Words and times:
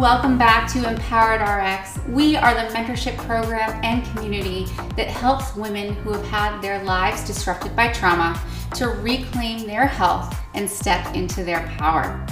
Welcome 0.00 0.38
back 0.38 0.66
to 0.72 0.88
Empowered 0.88 1.42
RX. 1.42 1.98
We 2.08 2.34
are 2.34 2.54
the 2.54 2.74
mentorship 2.74 3.18
program 3.18 3.78
and 3.84 4.02
community 4.16 4.64
that 4.96 5.08
helps 5.08 5.54
women 5.54 5.92
who 5.96 6.12
have 6.12 6.24
had 6.24 6.62
their 6.62 6.82
lives 6.84 7.26
disrupted 7.26 7.76
by 7.76 7.92
trauma 7.92 8.42
to 8.76 8.88
reclaim 8.88 9.66
their 9.66 9.84
health 9.84 10.34
and 10.54 10.68
step 10.70 11.14
into 11.14 11.44
their 11.44 11.66
power. 11.76 12.26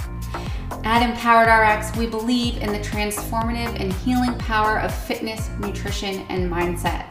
At 0.83 1.07
Empowered 1.07 1.47
RX, 1.47 1.95
we 1.95 2.07
believe 2.07 2.57
in 2.57 2.71
the 2.73 2.79
transformative 2.79 3.79
and 3.79 3.93
healing 3.93 4.35
power 4.39 4.79
of 4.79 4.91
fitness, 4.91 5.51
nutrition, 5.59 6.25
and 6.29 6.51
mindset. 6.51 7.05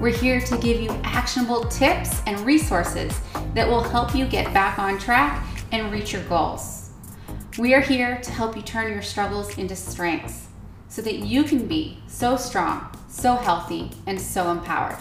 We're 0.00 0.16
here 0.16 0.40
to 0.40 0.56
give 0.56 0.80
you 0.80 0.88
actionable 1.04 1.64
tips 1.64 2.22
and 2.24 2.40
resources 2.40 3.20
that 3.52 3.68
will 3.68 3.82
help 3.82 4.14
you 4.14 4.24
get 4.24 4.54
back 4.54 4.78
on 4.78 4.98
track 4.98 5.46
and 5.72 5.92
reach 5.92 6.14
your 6.14 6.22
goals. 6.22 6.79
We 7.60 7.74
are 7.74 7.82
here 7.82 8.16
to 8.22 8.30
help 8.30 8.56
you 8.56 8.62
turn 8.62 8.90
your 8.90 9.02
struggles 9.02 9.58
into 9.58 9.76
strengths 9.76 10.46
so 10.88 11.02
that 11.02 11.16
you 11.16 11.44
can 11.44 11.66
be 11.66 11.98
so 12.06 12.38
strong, 12.38 12.90
so 13.06 13.34
healthy, 13.34 13.90
and 14.06 14.18
so 14.18 14.50
empowered. 14.50 14.96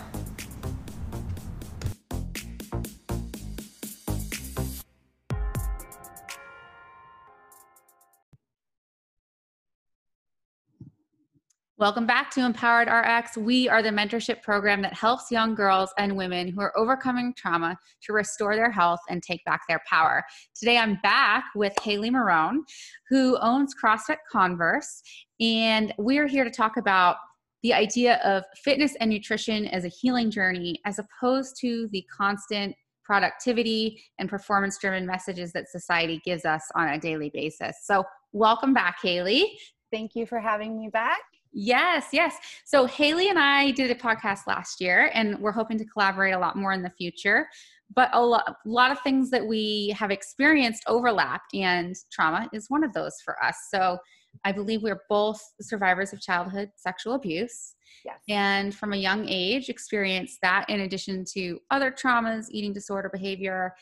Welcome 11.80 12.06
back 12.06 12.30
to 12.32 12.42
Empowered 12.42 12.90
RX. 12.90 13.38
We 13.38 13.70
are 13.70 13.82
the 13.82 13.88
mentorship 13.88 14.42
program 14.42 14.82
that 14.82 14.94
helps 14.94 15.32
young 15.32 15.56
girls 15.56 15.94
and 15.98 16.18
women 16.18 16.50
who 16.50 16.60
are 16.60 16.78
overcoming 16.78 17.34
trauma 17.38 17.78
to 18.02 18.12
restore 18.12 18.58
their 18.58 18.70
health 18.70 19.00
and 19.10 19.24
take 19.24 19.46
back 19.46 19.62
their 19.70 19.80
power. 19.90 20.22
Today 20.54 20.78
I'm 20.78 21.00
back 21.04 21.46
with 21.56 21.72
Haley 21.82 22.12
Marrone, 22.12 22.64
who 23.08 23.38
owns 23.40 23.74
CrossFit 23.82 24.18
Converse, 24.30 25.02
and 25.40 25.94
we're 25.98 26.28
here 26.28 26.44
to 26.44 26.52
talk 26.52 26.76
about 26.76 27.16
the 27.64 27.74
idea 27.74 28.20
of 28.26 28.44
fitness 28.62 28.98
and 29.00 29.10
nutrition 29.10 29.66
as 29.68 29.86
a 29.86 29.90
healing 29.90 30.30
journey 30.30 30.82
as 30.86 31.00
opposed 31.00 31.56
to 31.62 31.88
the 31.94 32.04
constant 32.14 32.76
productivity 33.06 34.04
and 34.20 34.28
performance 34.28 34.78
driven 34.80 35.06
messages 35.06 35.54
that 35.54 35.70
society 35.70 36.20
gives 36.26 36.44
us 36.44 36.62
on 36.76 36.90
a 36.90 37.00
daily 37.00 37.32
basis. 37.34 37.78
So, 37.86 38.04
welcome 38.34 38.74
back, 38.74 38.98
Haley. 39.02 39.58
Thank 39.94 40.14
you 40.14 40.26
for 40.26 40.42
having 40.42 40.78
me 40.78 40.90
back. 40.92 41.22
Yes, 41.52 42.08
yes. 42.14 42.36
So 42.66 42.86
Haley 42.86 43.30
and 43.30 43.40
I 43.40 43.72
did 43.72 43.90
a 43.90 43.96
podcast 43.96 44.48
last 44.48 44.80
year, 44.80 45.10
and 45.14 45.40
we're 45.40 45.52
hoping 45.52 45.78
to 45.80 45.86
collaborate 45.86 46.34
a 46.34 46.40
lot 46.40 46.56
more 46.56 46.74
in 46.74 46.84
the 46.84 46.92
future. 46.92 47.48
But 47.96 48.10
a 48.14 48.22
lot, 48.24 48.48
a 48.48 48.70
lot 48.70 48.92
of 48.92 49.00
things 49.02 49.32
that 49.32 49.46
we 49.46 49.96
have 49.98 50.12
experienced 50.12 50.84
overlap, 50.86 51.42
and 51.54 51.96
trauma 52.12 52.48
is 52.54 52.70
one 52.70 52.84
of 52.84 52.94
those 52.94 53.16
for 53.26 53.44
us. 53.44 53.56
So 53.74 53.98
I 54.46 54.52
believe 54.52 54.84
we're 54.84 55.02
both 55.10 55.42
survivors 55.60 56.14
of 56.14 56.22
childhood 56.22 56.70
sexual 56.76 57.14
abuse. 57.14 57.76
Yes. 58.06 58.20
And 58.30 58.74
from 58.74 58.94
a 58.94 58.98
young 58.98 59.28
age, 59.28 59.70
experienced 59.70 60.38
that 60.44 60.70
in 60.70 60.82
addition 60.82 61.26
to 61.34 61.60
other 61.72 61.92
traumas, 61.92 62.46
eating 62.52 62.74
disorder 62.74 63.10
behavior, 63.10 63.74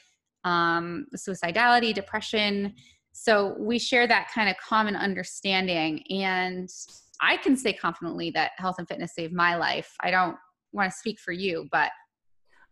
um, 0.45 1.05
suicidality, 1.15 1.93
depression. 1.93 2.73
So 3.11 3.55
we 3.59 3.77
share 3.77 4.07
that 4.07 4.29
kind 4.33 4.49
of 4.49 4.55
common 4.57 4.95
understanding. 4.95 6.03
And 6.09 6.69
I 7.21 7.37
can 7.37 7.55
say 7.55 7.73
confidently 7.73 8.31
that 8.31 8.51
health 8.57 8.75
and 8.79 8.87
fitness 8.87 9.13
saved 9.15 9.33
my 9.33 9.55
life. 9.55 9.93
I 10.01 10.11
don't 10.11 10.35
want 10.71 10.91
to 10.91 10.97
speak 10.97 11.19
for 11.19 11.31
you, 11.31 11.67
but 11.71 11.91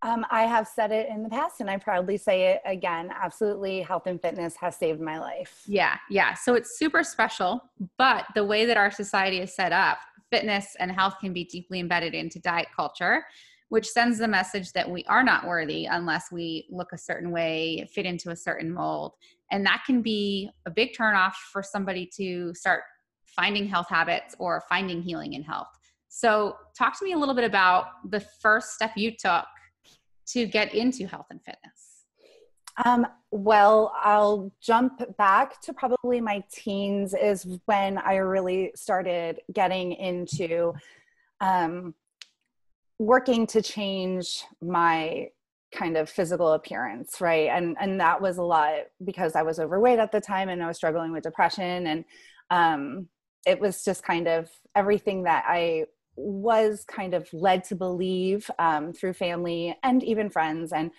um, 0.01 0.25
I 0.29 0.43
have 0.43 0.67
said 0.67 0.91
it 0.91 1.09
in 1.09 1.23
the 1.23 1.29
past 1.29 1.61
and 1.61 1.69
I 1.69 1.77
proudly 1.77 2.17
say 2.17 2.49
it 2.49 2.61
again. 2.65 3.09
Absolutely, 3.19 3.81
health 3.81 4.05
and 4.05 4.21
fitness 4.21 4.55
has 4.57 4.75
saved 4.75 5.01
my 5.01 5.19
life. 5.19 5.63
Yeah, 5.65 5.97
yeah. 6.09 6.35
So 6.35 6.53
it's 6.53 6.77
super 6.77 7.03
special, 7.03 7.59
but 7.97 8.25
the 8.35 8.45
way 8.45 8.65
that 8.65 8.77
our 8.77 8.91
society 8.91 9.39
is 9.39 9.55
set 9.55 9.71
up, 9.71 9.97
fitness 10.31 10.75
and 10.79 10.91
health 10.91 11.15
can 11.19 11.33
be 11.33 11.45
deeply 11.45 11.79
embedded 11.79 12.13
into 12.13 12.39
diet 12.39 12.67
culture, 12.75 13.23
which 13.69 13.87
sends 13.87 14.19
the 14.19 14.27
message 14.27 14.73
that 14.73 14.89
we 14.89 15.03
are 15.05 15.23
not 15.23 15.47
worthy 15.47 15.85
unless 15.85 16.31
we 16.31 16.67
look 16.69 16.91
a 16.93 16.97
certain 16.99 17.31
way, 17.31 17.89
fit 17.91 18.05
into 18.05 18.29
a 18.29 18.35
certain 18.35 18.71
mold. 18.71 19.13
And 19.51 19.65
that 19.65 19.83
can 19.87 20.01
be 20.01 20.51
a 20.67 20.71
big 20.71 20.93
turnoff 20.93 21.33
for 21.51 21.63
somebody 21.63 22.07
to 22.17 22.53
start 22.53 22.83
finding 23.35 23.67
health 23.67 23.87
habits 23.89 24.35
or 24.39 24.63
finding 24.69 25.01
healing 25.01 25.33
in 25.33 25.43
health. 25.43 25.67
So, 26.09 26.55
talk 26.77 26.97
to 26.99 27.05
me 27.05 27.11
a 27.11 27.17
little 27.17 27.35
bit 27.35 27.43
about 27.43 27.87
the 28.09 28.19
first 28.19 28.73
step 28.73 28.91
you 28.95 29.11
took 29.11 29.45
to 30.27 30.45
get 30.45 30.73
into 30.73 31.07
health 31.07 31.27
and 31.29 31.41
fitness. 31.43 32.05
Um, 32.83 33.07
well, 33.31 33.93
I'll 34.01 34.51
jump 34.61 35.01
back 35.17 35.61
to 35.61 35.73
probably 35.73 36.19
my 36.19 36.43
teens, 36.51 37.13
is 37.13 37.47
when 37.65 37.97
I 37.97 38.15
really 38.15 38.71
started 38.75 39.39
getting 39.53 39.93
into 39.93 40.73
um, 41.41 41.93
working 42.99 43.45
to 43.47 43.61
change 43.61 44.43
my 44.61 45.29
kind 45.73 45.97
of 45.97 46.09
physical 46.09 46.53
appearance 46.53 47.19
right 47.19 47.49
and 47.49 47.75
and 47.81 47.99
that 47.99 48.21
was 48.21 48.37
a 48.37 48.43
lot 48.43 48.75
because 49.03 49.35
i 49.35 49.41
was 49.41 49.59
overweight 49.59 49.99
at 49.99 50.11
the 50.11 50.21
time 50.21 50.47
and 50.47 50.63
i 50.63 50.67
was 50.67 50.77
struggling 50.77 51.11
with 51.11 51.23
depression 51.23 51.87
and 51.87 52.05
um 52.49 53.09
it 53.45 53.59
was 53.59 53.83
just 53.83 54.03
kind 54.03 54.27
of 54.27 54.49
everything 54.75 55.23
that 55.23 55.45
I 55.47 55.85
was 56.15 56.85
kind 56.87 57.13
of 57.13 57.27
led 57.33 57.63
to 57.65 57.75
believe 57.75 58.49
um, 58.59 58.93
through 58.93 59.13
family 59.13 59.77
and 59.83 60.03
even 60.03 60.29
friends. 60.29 60.71
And 60.71 60.91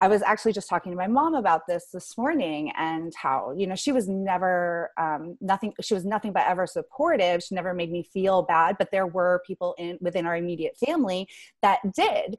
I 0.00 0.08
was 0.08 0.22
actually 0.22 0.52
just 0.52 0.68
talking 0.68 0.92
to 0.92 0.98
my 0.98 1.06
mom 1.06 1.34
about 1.34 1.66
this 1.66 1.86
this 1.92 2.18
morning 2.18 2.72
and 2.76 3.12
how, 3.14 3.54
you 3.56 3.66
know, 3.66 3.74
she 3.74 3.92
was 3.92 4.08
never, 4.08 4.90
um, 4.98 5.36
nothing, 5.40 5.72
she 5.80 5.94
was 5.94 6.04
nothing 6.04 6.32
but 6.32 6.46
ever 6.46 6.66
supportive. 6.66 7.42
She 7.42 7.54
never 7.54 7.72
made 7.72 7.92
me 7.92 8.02
feel 8.02 8.42
bad, 8.42 8.76
but 8.78 8.90
there 8.90 9.06
were 9.06 9.42
people 9.46 9.74
in 9.78 9.98
within 10.00 10.26
our 10.26 10.36
immediate 10.36 10.76
family 10.76 11.28
that 11.62 11.80
did. 11.94 12.36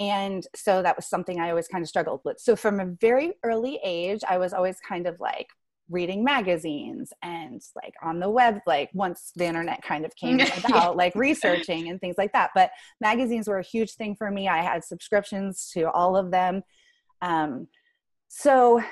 And 0.00 0.44
so 0.56 0.82
that 0.82 0.96
was 0.96 1.06
something 1.06 1.38
I 1.38 1.50
always 1.50 1.68
kind 1.68 1.82
of 1.82 1.88
struggled 1.88 2.20
with. 2.24 2.40
So 2.40 2.56
from 2.56 2.80
a 2.80 2.86
very 2.86 3.34
early 3.44 3.78
age, 3.84 4.20
I 4.28 4.38
was 4.38 4.52
always 4.52 4.78
kind 4.80 5.06
of 5.06 5.20
like, 5.20 5.48
reading 5.90 6.24
magazines 6.24 7.12
and 7.22 7.60
like 7.76 7.94
on 8.02 8.18
the 8.18 8.30
web 8.30 8.60
like 8.66 8.90
once 8.94 9.32
the 9.36 9.44
internet 9.44 9.82
kind 9.82 10.04
of 10.04 10.14
came 10.16 10.40
about 10.64 10.96
like 10.96 11.14
researching 11.14 11.88
and 11.88 12.00
things 12.00 12.16
like 12.18 12.32
that. 12.32 12.50
But 12.54 12.70
magazines 13.00 13.48
were 13.48 13.58
a 13.58 13.64
huge 13.64 13.92
thing 13.92 14.16
for 14.16 14.30
me. 14.30 14.48
I 14.48 14.62
had 14.62 14.84
subscriptions 14.84 15.70
to 15.74 15.90
all 15.90 16.16
of 16.16 16.30
them. 16.30 16.62
Um, 17.22 17.68
so 18.28 18.82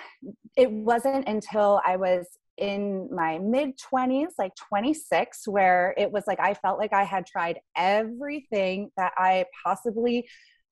it 0.56 0.70
wasn't 0.70 1.26
until 1.26 1.80
i 1.84 1.96
was 1.96 2.26
in 2.58 3.08
my 3.10 3.38
mid 3.38 3.76
20s 3.78 4.28
like 4.38 4.54
26 4.54 5.48
where 5.48 5.94
it 5.96 6.10
was 6.12 6.22
like 6.26 6.38
i 6.38 6.54
felt 6.54 6.78
like 6.78 6.92
i 6.92 7.02
had 7.02 7.26
tried 7.26 7.58
everything 7.76 8.90
that 8.96 9.12
i 9.16 9.44
possibly 9.64 10.28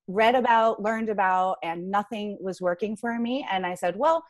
read 0.07 0.35
about 0.35 0.83
learned 0.83 1.09
about 1.09 1.57
and 1.63 1.91
nothing 1.91 2.37
was 2.41 2.61
working 2.61 2.97
for 2.97 3.19
me. 3.19 3.47
And 3.51 3.65
i 3.65 3.75
said 3.75 3.97
well 3.97 4.25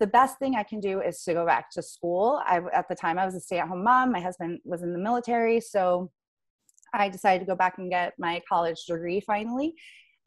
the 0.00 0.06
best 0.06 0.38
thing 0.38 0.56
I 0.56 0.62
can 0.62 0.80
do 0.80 1.00
is 1.00 1.22
to 1.22 1.34
go 1.34 1.46
back 1.46 1.70
to 1.72 1.82
school. 1.82 2.40
I, 2.46 2.60
at 2.72 2.88
the 2.88 2.94
time, 2.94 3.18
I 3.18 3.24
was 3.24 3.34
a 3.34 3.40
stay 3.40 3.58
at 3.58 3.68
home 3.68 3.84
mom. 3.84 4.12
My 4.12 4.20
husband 4.20 4.60
was 4.64 4.82
in 4.82 4.92
the 4.92 4.98
military. 4.98 5.60
So 5.60 6.10
I 6.92 7.08
decided 7.08 7.40
to 7.40 7.46
go 7.46 7.56
back 7.56 7.74
and 7.78 7.90
get 7.90 8.14
my 8.18 8.42
college 8.48 8.84
degree 8.86 9.20
finally. 9.20 9.74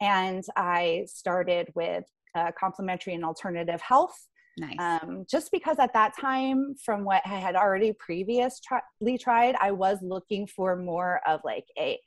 And 0.00 0.44
I 0.56 1.04
started 1.06 1.68
with 1.74 2.04
uh, 2.34 2.52
complementary 2.58 3.14
and 3.14 3.24
alternative 3.24 3.80
health. 3.80 4.14
Nice. 4.58 4.76
Um, 4.78 5.24
just 5.30 5.52
because 5.52 5.78
at 5.78 5.92
that 5.92 6.16
time, 6.18 6.74
from 6.84 7.04
what 7.04 7.22
I 7.24 7.38
had 7.38 7.54
already 7.54 7.92
previously 7.92 9.18
tried, 9.20 9.54
I 9.60 9.70
was 9.70 9.98
looking 10.02 10.46
for 10.46 10.76
more 10.76 11.20
of 11.26 11.40
like 11.44 11.66
a 11.78 11.98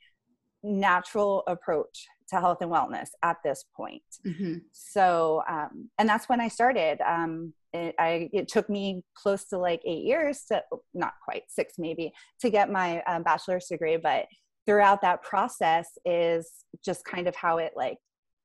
natural 0.62 1.42
approach 1.46 2.06
to 2.28 2.40
health 2.40 2.58
and 2.60 2.70
wellness 2.70 3.08
at 3.22 3.36
this 3.44 3.64
point. 3.76 4.02
Mm-hmm. 4.26 4.58
So, 4.72 5.42
um, 5.48 5.90
and 5.98 6.08
that's 6.08 6.28
when 6.28 6.40
I 6.40 6.48
started. 6.48 7.00
Um, 7.06 7.52
it, 7.72 7.94
I, 7.98 8.28
it 8.32 8.48
took 8.48 8.68
me 8.68 9.02
close 9.14 9.44
to 9.46 9.58
like 9.58 9.80
eight 9.86 10.04
years 10.04 10.44
to, 10.48 10.62
not 10.94 11.14
quite 11.24 11.44
six 11.48 11.74
maybe, 11.78 12.12
to 12.40 12.50
get 12.50 12.70
my 12.70 13.02
um, 13.04 13.22
bachelor's 13.22 13.66
degree. 13.66 13.96
But 13.96 14.26
throughout 14.66 15.00
that 15.02 15.22
process 15.22 15.88
is 16.04 16.50
just 16.84 17.04
kind 17.04 17.26
of 17.26 17.34
how 17.36 17.58
it 17.58 17.72
like 17.76 17.98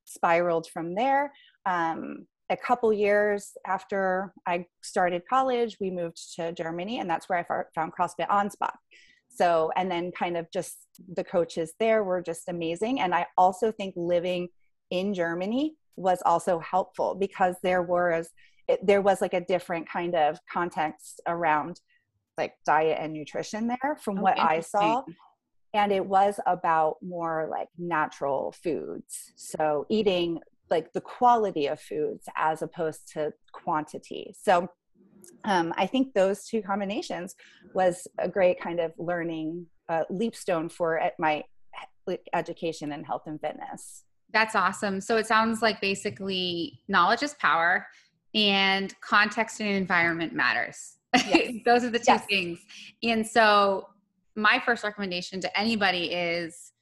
spiraled 0.05 0.67
from 0.67 0.95
there. 0.95 1.31
Um, 1.65 2.25
a 2.49 2.57
couple 2.57 2.93
years 2.93 3.51
after 3.65 4.33
I 4.45 4.65
started 4.81 5.23
college, 5.29 5.77
we 5.81 5.91
moved 5.91 6.17
to 6.37 6.53
Germany, 6.53 6.99
and 6.99 7.09
that's 7.09 7.27
where 7.27 7.39
I 7.39 7.63
found 7.75 7.91
CrossFit 7.93 8.29
Ansbach 8.29 8.77
so 9.37 9.71
and 9.75 9.89
then 9.91 10.11
kind 10.11 10.35
of 10.35 10.49
just 10.51 10.77
the 11.13 11.23
coaches 11.23 11.73
there 11.79 12.03
were 12.03 12.21
just 12.21 12.47
amazing. 12.47 12.99
And 12.99 13.13
i 13.13 13.25
also 13.37 13.71
think 13.71 13.93
living 13.95 14.49
in 14.89 15.13
germany 15.13 15.75
was 15.95 16.21
also 16.25 16.59
helpful 16.59 17.15
because 17.15 17.55
there 17.63 17.81
was 17.81 18.29
it, 18.67 18.85
there 18.85 19.01
was 19.01 19.21
like 19.21 19.33
a 19.33 19.41
different 19.41 19.89
kind 19.89 20.15
of 20.15 20.39
context 20.51 21.21
around 21.27 21.79
like 22.37 22.53
diet 22.65 22.97
and 23.01 23.13
nutrition 23.13 23.67
there 23.67 23.97
from 24.01 24.19
oh, 24.19 24.21
what 24.21 24.39
i 24.39 24.59
saw. 24.59 25.03
and 25.73 25.91
it 25.91 26.05
was 26.05 26.39
about 26.45 26.95
more 27.01 27.47
like 27.51 27.67
natural 27.77 28.53
foods. 28.63 29.33
So 29.35 29.85
eating 29.89 30.39
like 30.69 30.91
the 30.93 31.01
quality 31.01 31.67
of 31.67 31.79
foods 31.79 32.27
as 32.35 32.61
opposed 32.61 33.11
to 33.13 33.33
quantity. 33.53 34.33
So 34.39 34.69
um, 35.43 35.73
I 35.77 35.87
think 35.87 36.13
those 36.13 36.45
two 36.45 36.61
combinations 36.61 37.35
was 37.73 38.07
a 38.17 38.27
great 38.27 38.59
kind 38.59 38.79
of 38.79 38.91
learning 38.97 39.65
uh, 39.89 40.03
leapstone 40.09 40.69
for 40.69 41.01
my 41.19 41.43
education 42.33 42.91
in 42.91 43.03
health 43.03 43.23
and 43.25 43.39
fitness. 43.39 44.03
That's 44.33 44.55
awesome. 44.55 45.01
So 45.01 45.17
it 45.17 45.25
sounds 45.25 45.61
like 45.61 45.79
basically 45.81 46.81
knowledge 46.87 47.23
is 47.23 47.33
power 47.35 47.87
and 48.33 48.93
context 49.01 49.61
and 49.61 49.69
environment 49.69 50.33
matters. 50.33 50.97
Yes. 51.15 51.53
Those 51.65 51.83
are 51.83 51.89
the 51.89 51.99
two 51.99 52.05
yes. 52.07 52.25
things. 52.25 52.59
And 53.03 53.25
so 53.25 53.87
my 54.35 54.61
first 54.63 54.83
recommendation 54.83 55.39
to 55.41 55.59
anybody 55.59 56.11
is 56.11 56.73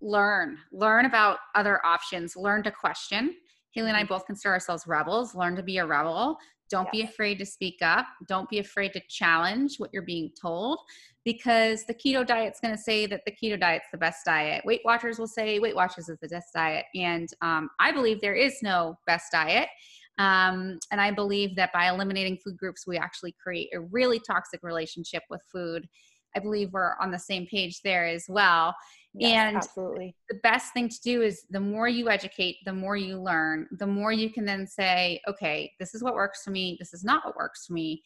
learn, 0.00 0.58
learn 0.72 1.06
about 1.06 1.38
other 1.54 1.84
options, 1.84 2.36
learn 2.36 2.62
to 2.62 2.70
question. 2.70 3.34
Haley 3.72 3.88
and 3.88 3.96
I 3.96 4.00
mm-hmm. 4.00 4.08
both 4.14 4.26
consider 4.26 4.52
ourselves 4.52 4.86
rebels. 4.86 5.34
Learn 5.34 5.56
to 5.56 5.62
be 5.62 5.78
a 5.78 5.86
rebel. 5.86 6.38
Don't 6.72 6.88
yes. 6.90 6.92
be 6.92 7.02
afraid 7.02 7.38
to 7.38 7.44
speak 7.44 7.80
up. 7.82 8.06
Don't 8.26 8.48
be 8.48 8.58
afraid 8.58 8.94
to 8.94 9.00
challenge 9.06 9.76
what 9.76 9.90
you're 9.92 10.00
being 10.00 10.30
told 10.40 10.78
because 11.22 11.84
the 11.84 11.92
keto 11.92 12.26
diet's 12.26 12.60
going 12.60 12.74
to 12.74 12.80
say 12.80 13.04
that 13.04 13.20
the 13.26 13.30
keto 13.30 13.60
diet's 13.60 13.88
the 13.92 13.98
best 13.98 14.24
diet. 14.24 14.64
Weight 14.64 14.80
Watchers 14.82 15.18
will 15.18 15.26
say 15.26 15.58
Weight 15.58 15.76
Watchers 15.76 16.08
is 16.08 16.18
the 16.22 16.28
best 16.28 16.48
diet. 16.54 16.86
And 16.94 17.28
um, 17.42 17.68
I 17.78 17.92
believe 17.92 18.22
there 18.22 18.34
is 18.34 18.56
no 18.62 18.98
best 19.06 19.30
diet. 19.30 19.68
Um, 20.16 20.78
and 20.90 20.98
I 20.98 21.10
believe 21.10 21.56
that 21.56 21.74
by 21.74 21.90
eliminating 21.90 22.38
food 22.38 22.56
groups, 22.56 22.86
we 22.86 22.96
actually 22.96 23.34
create 23.42 23.68
a 23.74 23.80
really 23.80 24.18
toxic 24.18 24.62
relationship 24.62 25.24
with 25.28 25.42
food. 25.52 25.86
I 26.34 26.38
believe 26.38 26.72
we're 26.72 26.96
on 27.02 27.10
the 27.10 27.18
same 27.18 27.46
page 27.46 27.82
there 27.82 28.06
as 28.06 28.24
well. 28.30 28.74
Yes, 29.14 29.32
and 29.32 29.56
absolutely. 29.56 30.16
the 30.30 30.38
best 30.42 30.72
thing 30.72 30.88
to 30.88 31.00
do 31.02 31.22
is 31.22 31.44
the 31.50 31.60
more 31.60 31.86
you 31.86 32.08
educate, 32.08 32.56
the 32.64 32.72
more 32.72 32.96
you 32.96 33.20
learn, 33.20 33.68
the 33.72 33.86
more 33.86 34.12
you 34.12 34.30
can 34.30 34.44
then 34.44 34.66
say, 34.66 35.20
okay, 35.28 35.72
this 35.78 35.94
is 35.94 36.02
what 36.02 36.14
works 36.14 36.42
for 36.42 36.50
me, 36.50 36.76
this 36.78 36.94
is 36.94 37.04
not 37.04 37.24
what 37.24 37.36
works 37.36 37.66
for 37.66 37.74
me, 37.74 38.02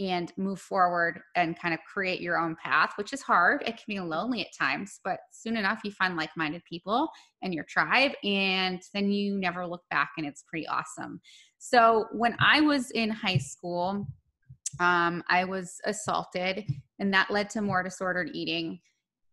and 0.00 0.32
move 0.36 0.60
forward 0.60 1.20
and 1.36 1.58
kind 1.58 1.74
of 1.74 1.80
create 1.92 2.20
your 2.20 2.38
own 2.38 2.56
path, 2.62 2.92
which 2.96 3.12
is 3.12 3.22
hard. 3.22 3.62
It 3.62 3.76
can 3.76 3.84
be 3.88 4.00
lonely 4.00 4.40
at 4.42 4.56
times, 4.56 5.00
but 5.04 5.20
soon 5.32 5.56
enough, 5.56 5.80
you 5.84 5.90
find 5.90 6.16
like 6.16 6.30
minded 6.36 6.62
people 6.68 7.08
and 7.42 7.54
your 7.54 7.64
tribe, 7.64 8.12
and 8.22 8.80
then 8.92 9.10
you 9.10 9.38
never 9.38 9.66
look 9.66 9.82
back, 9.90 10.10
and 10.18 10.26
it's 10.26 10.44
pretty 10.48 10.66
awesome. 10.68 11.20
So 11.58 12.06
when 12.12 12.36
I 12.40 12.60
was 12.60 12.90
in 12.92 13.10
high 13.10 13.38
school, 13.38 14.06
um, 14.80 15.22
I 15.28 15.44
was 15.44 15.80
assaulted, 15.84 16.64
and 16.98 17.12
that 17.12 17.30
led 17.30 17.50
to 17.50 17.62
more 17.62 17.82
disordered 17.82 18.30
eating 18.34 18.80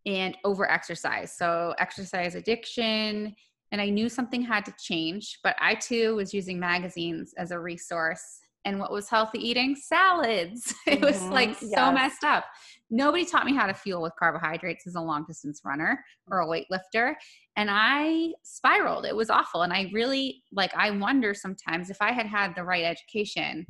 and 0.05 0.37
over 0.43 0.69
exercise. 0.69 1.35
So, 1.37 1.73
exercise 1.79 2.35
addiction. 2.35 3.35
And 3.71 3.81
I 3.81 3.89
knew 3.89 4.09
something 4.09 4.41
had 4.41 4.65
to 4.65 4.73
change, 4.79 5.39
but 5.43 5.55
I 5.59 5.75
too 5.75 6.15
was 6.15 6.33
using 6.33 6.59
magazines 6.59 7.33
as 7.37 7.51
a 7.51 7.59
resource. 7.59 8.39
And 8.65 8.79
what 8.79 8.91
was 8.91 9.09
healthy 9.09 9.39
eating? 9.39 9.75
Salads. 9.75 10.73
It 10.87 10.99
mm-hmm. 10.99 11.05
was 11.05 11.23
like 11.29 11.49
yes. 11.61 11.71
so 11.73 11.91
messed 11.91 12.23
up. 12.23 12.45
Nobody 12.89 13.25
taught 13.25 13.45
me 13.45 13.55
how 13.55 13.65
to 13.65 13.73
fuel 13.73 14.01
with 14.01 14.13
carbohydrates 14.19 14.85
as 14.85 14.95
a 14.95 15.01
long 15.01 15.23
distance 15.25 15.61
runner 15.63 16.03
or 16.29 16.41
a 16.41 16.45
weightlifter. 16.45 17.15
And 17.55 17.69
I 17.71 18.33
spiraled. 18.43 19.05
It 19.05 19.15
was 19.15 19.29
awful. 19.29 19.61
And 19.61 19.71
I 19.71 19.89
really, 19.93 20.43
like, 20.51 20.75
I 20.75 20.91
wonder 20.91 21.33
sometimes 21.33 21.89
if 21.89 22.01
I 22.01 22.11
had 22.11 22.25
had 22.25 22.53
the 22.55 22.63
right 22.63 22.83
education, 22.83 23.65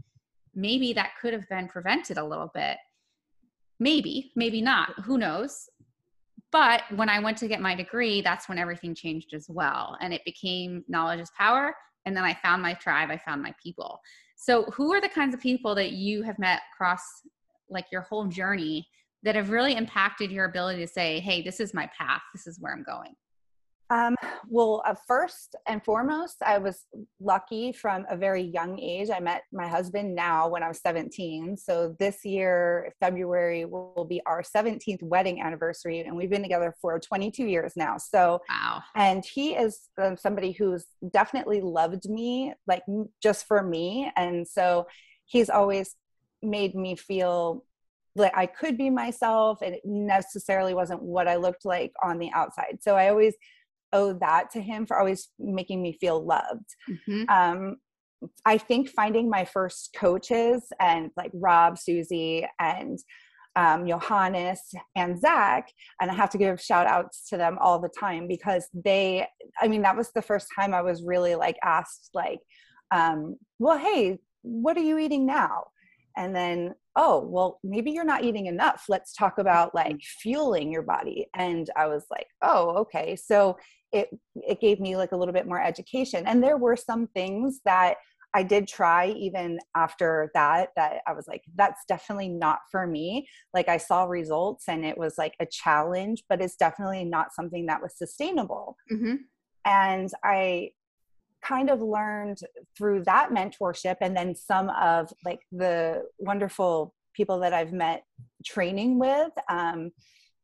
maybe 0.55 0.93
that 0.93 1.11
could 1.21 1.33
have 1.33 1.47
been 1.49 1.67
prevented 1.67 2.17
a 2.17 2.25
little 2.25 2.51
bit. 2.53 2.77
Maybe, 3.79 4.31
maybe 4.35 4.61
not. 4.61 4.99
Who 5.03 5.17
knows? 5.17 5.69
But 6.51 6.83
when 6.95 7.09
I 7.09 7.19
went 7.19 7.37
to 7.39 7.47
get 7.47 7.61
my 7.61 7.75
degree, 7.75 8.21
that's 8.21 8.49
when 8.49 8.57
everything 8.57 8.93
changed 8.93 9.33
as 9.33 9.47
well. 9.49 9.97
And 10.01 10.13
it 10.13 10.25
became 10.25 10.83
knowledge 10.87 11.21
is 11.21 11.31
power. 11.37 11.73
And 12.05 12.15
then 12.15 12.23
I 12.23 12.33
found 12.33 12.61
my 12.61 12.73
tribe, 12.73 13.09
I 13.09 13.17
found 13.17 13.41
my 13.41 13.53
people. 13.61 13.99
So, 14.35 14.63
who 14.73 14.91
are 14.91 15.01
the 15.01 15.07
kinds 15.07 15.35
of 15.35 15.39
people 15.39 15.75
that 15.75 15.91
you 15.91 16.23
have 16.23 16.39
met 16.39 16.61
across 16.73 17.01
like 17.69 17.85
your 17.91 18.01
whole 18.01 18.25
journey 18.25 18.87
that 19.23 19.35
have 19.35 19.51
really 19.51 19.75
impacted 19.75 20.31
your 20.31 20.45
ability 20.45 20.79
to 20.79 20.87
say, 20.87 21.19
hey, 21.19 21.41
this 21.41 21.59
is 21.59 21.73
my 21.73 21.89
path, 21.97 22.21
this 22.33 22.47
is 22.47 22.59
where 22.59 22.73
I'm 22.73 22.83
going? 22.83 23.13
Um, 23.91 24.15
well, 24.47 24.81
uh, 24.85 24.95
first 25.05 25.55
and 25.67 25.83
foremost, 25.83 26.37
I 26.45 26.59
was 26.59 26.85
lucky 27.19 27.73
from 27.73 28.05
a 28.09 28.15
very 28.15 28.41
young 28.41 28.79
age. 28.79 29.09
I 29.09 29.19
met 29.19 29.43
my 29.51 29.67
husband 29.67 30.15
now 30.15 30.47
when 30.47 30.63
I 30.63 30.69
was 30.69 30.79
17. 30.79 31.57
So 31.57 31.93
this 31.99 32.23
year, 32.23 32.93
February, 33.01 33.65
will 33.65 34.07
be 34.09 34.21
our 34.25 34.43
17th 34.43 35.03
wedding 35.03 35.41
anniversary, 35.41 35.99
and 35.99 36.15
we've 36.15 36.29
been 36.29 36.41
together 36.41 36.73
for 36.81 36.99
22 36.99 37.45
years 37.45 37.73
now. 37.75 37.97
So, 37.97 38.39
wow. 38.49 38.81
And 38.95 39.25
he 39.25 39.55
is 39.55 39.89
um, 40.01 40.15
somebody 40.15 40.53
who's 40.53 40.85
definitely 41.11 41.59
loved 41.59 42.09
me, 42.09 42.53
like 42.67 42.83
just 43.21 43.45
for 43.45 43.61
me. 43.61 44.09
And 44.15 44.47
so 44.47 44.87
he's 45.25 45.49
always 45.49 45.97
made 46.41 46.75
me 46.75 46.95
feel 46.95 47.65
like 48.15 48.35
I 48.35 48.45
could 48.45 48.77
be 48.77 48.89
myself, 48.89 49.61
and 49.61 49.75
it 49.75 49.81
necessarily 49.83 50.73
wasn't 50.73 51.01
what 51.01 51.27
I 51.27 51.35
looked 51.35 51.65
like 51.65 51.91
on 52.01 52.19
the 52.19 52.31
outside. 52.33 52.79
So 52.81 52.95
I 52.95 53.09
always 53.09 53.35
owe 53.93 54.13
that 54.13 54.51
to 54.51 54.61
him 54.61 54.85
for 54.85 54.97
always 54.97 55.29
making 55.39 55.81
me 55.81 55.97
feel 55.99 56.25
loved. 56.25 56.75
Mm-hmm. 56.89 57.29
Um, 57.29 57.75
I 58.45 58.57
think 58.57 58.89
finding 58.89 59.29
my 59.29 59.45
first 59.45 59.95
coaches 59.95 60.63
and 60.79 61.09
like 61.17 61.31
Rob, 61.33 61.77
Susie, 61.77 62.47
and 62.59 62.99
um, 63.55 63.85
Johannes 63.87 64.61
and 64.95 65.19
Zach, 65.19 65.67
and 65.99 66.09
I 66.09 66.13
have 66.13 66.29
to 66.31 66.37
give 66.37 66.61
shout 66.61 66.87
outs 66.87 67.27
to 67.29 67.37
them 67.37 67.57
all 67.59 67.79
the 67.79 67.89
time 67.89 68.27
because 68.27 68.67
they, 68.73 69.27
I 69.61 69.67
mean, 69.67 69.81
that 69.81 69.97
was 69.97 70.11
the 70.11 70.21
first 70.21 70.47
time 70.57 70.73
I 70.73 70.81
was 70.81 71.03
really 71.03 71.35
like 71.35 71.57
asked, 71.63 72.11
like, 72.13 72.39
um, 72.91 73.37
well, 73.59 73.77
hey, 73.77 74.19
what 74.41 74.77
are 74.77 74.83
you 74.83 74.97
eating 74.97 75.25
now? 75.25 75.65
And 76.17 76.35
then, 76.35 76.73
oh, 76.95 77.25
well, 77.27 77.59
maybe 77.63 77.91
you're 77.91 78.03
not 78.03 78.23
eating 78.23 78.47
enough. 78.47 78.85
Let's 78.89 79.13
talk 79.13 79.37
about 79.37 79.73
like 79.73 79.99
fueling 80.01 80.71
your 80.71 80.83
body. 80.83 81.27
And 81.35 81.69
I 81.75 81.87
was 81.87 82.05
like, 82.11 82.27
oh, 82.41 82.69
okay. 82.77 83.15
So 83.15 83.57
it 83.91 84.09
it 84.35 84.59
gave 84.61 84.79
me 84.79 84.95
like 84.95 85.11
a 85.11 85.17
little 85.17 85.33
bit 85.33 85.47
more 85.47 85.61
education 85.61 86.25
and 86.25 86.43
there 86.43 86.57
were 86.57 86.75
some 86.75 87.07
things 87.07 87.59
that 87.65 87.95
I 88.33 88.43
did 88.43 88.67
try 88.67 89.07
even 89.09 89.59
after 89.75 90.31
that 90.33 90.69
that 90.77 91.01
I 91.05 91.13
was 91.13 91.27
like 91.27 91.43
that's 91.55 91.83
definitely 91.87 92.29
not 92.29 92.59
for 92.71 92.87
me 92.87 93.27
like 93.53 93.67
I 93.67 93.77
saw 93.77 94.05
results 94.05 94.65
and 94.67 94.85
it 94.85 94.97
was 94.97 95.17
like 95.17 95.35
a 95.39 95.45
challenge 95.45 96.23
but 96.29 96.41
it's 96.41 96.55
definitely 96.55 97.03
not 97.03 97.33
something 97.33 97.65
that 97.65 97.81
was 97.81 97.97
sustainable 97.97 98.77
mm-hmm. 98.91 99.15
and 99.65 100.09
I 100.23 100.71
kind 101.43 101.69
of 101.69 101.81
learned 101.81 102.39
through 102.77 103.03
that 103.03 103.29
mentorship 103.31 103.97
and 104.01 104.15
then 104.15 104.35
some 104.35 104.69
of 104.69 105.11
like 105.25 105.39
the 105.51 106.03
wonderful 106.19 106.93
people 107.13 107.39
that 107.39 107.53
I've 107.53 107.73
met 107.73 108.03
training 108.45 108.99
with 108.99 109.31
um, 109.49 109.91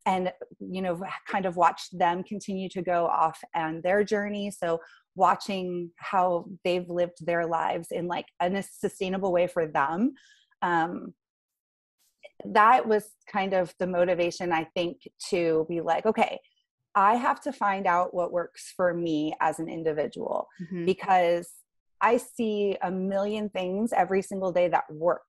and 0.05 0.31
you 0.59 0.81
know 0.81 1.01
kind 1.27 1.45
of 1.45 1.55
watched 1.55 1.97
them 1.97 2.23
continue 2.23 2.69
to 2.69 2.81
go 2.81 3.05
off 3.07 3.39
on 3.55 3.81
their 3.83 4.03
journey. 4.03 4.51
So 4.51 4.79
watching 5.15 5.91
how 5.97 6.45
they've 6.63 6.89
lived 6.89 7.25
their 7.25 7.45
lives 7.45 7.87
in 7.91 8.07
like 8.07 8.27
a 8.39 8.63
sustainable 8.63 9.31
way 9.31 9.47
for 9.47 9.67
them 9.67 10.13
um, 10.61 11.13
that 12.45 12.87
was 12.87 13.03
kind 13.31 13.53
of 13.53 13.73
the 13.79 13.87
motivation 13.87 14.51
i 14.51 14.63
think 14.75 14.97
to 15.29 15.65
be 15.67 15.81
like 15.81 16.05
okay 16.05 16.39
i 16.97 17.15
have 17.15 17.39
to 17.39 17.53
find 17.53 17.85
out 17.85 18.13
what 18.13 18.31
works 18.31 18.73
for 18.75 18.93
me 18.93 19.33
as 19.39 19.59
an 19.59 19.69
individual 19.69 20.47
mm-hmm. 20.61 20.85
because 20.85 21.49
i 22.01 22.17
see 22.17 22.75
a 22.81 22.91
million 22.91 23.49
things 23.49 23.93
every 23.93 24.21
single 24.21 24.51
day 24.51 24.67
that 24.67 24.83
work 24.91 25.21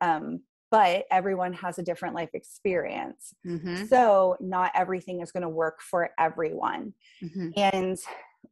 um, 0.00 0.40
but 0.70 1.04
everyone 1.10 1.52
has 1.54 1.78
a 1.78 1.82
different 1.82 2.14
life 2.14 2.30
experience. 2.34 3.34
Mm-hmm. 3.46 3.86
So 3.86 4.36
not 4.40 4.72
everything 4.74 5.22
is 5.22 5.32
going 5.32 5.42
to 5.42 5.48
work 5.48 5.80
for 5.80 6.10
everyone. 6.18 6.92
Mm-hmm. 7.22 7.48
And 7.56 7.98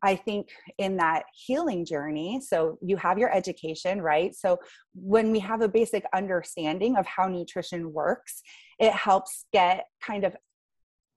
I 0.02 0.16
think 0.16 0.48
in 0.78 0.96
that 0.96 1.24
healing 1.34 1.84
journey, 1.84 2.40
so 2.40 2.78
you 2.82 2.96
have 2.96 3.18
your 3.18 3.34
education, 3.34 4.00
right? 4.00 4.34
So 4.34 4.58
when 4.94 5.30
we 5.30 5.38
have 5.40 5.62
a 5.62 5.68
basic 5.68 6.04
understanding 6.14 6.96
of 6.96 7.06
how 7.06 7.28
nutrition 7.28 7.92
works, 7.92 8.42
it 8.78 8.92
helps 8.92 9.46
get 9.52 9.86
kind 10.02 10.24
of 10.24 10.36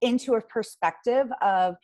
into 0.01 0.35
a 0.35 0.41
perspective 0.41 1.27
of, 1.41 1.75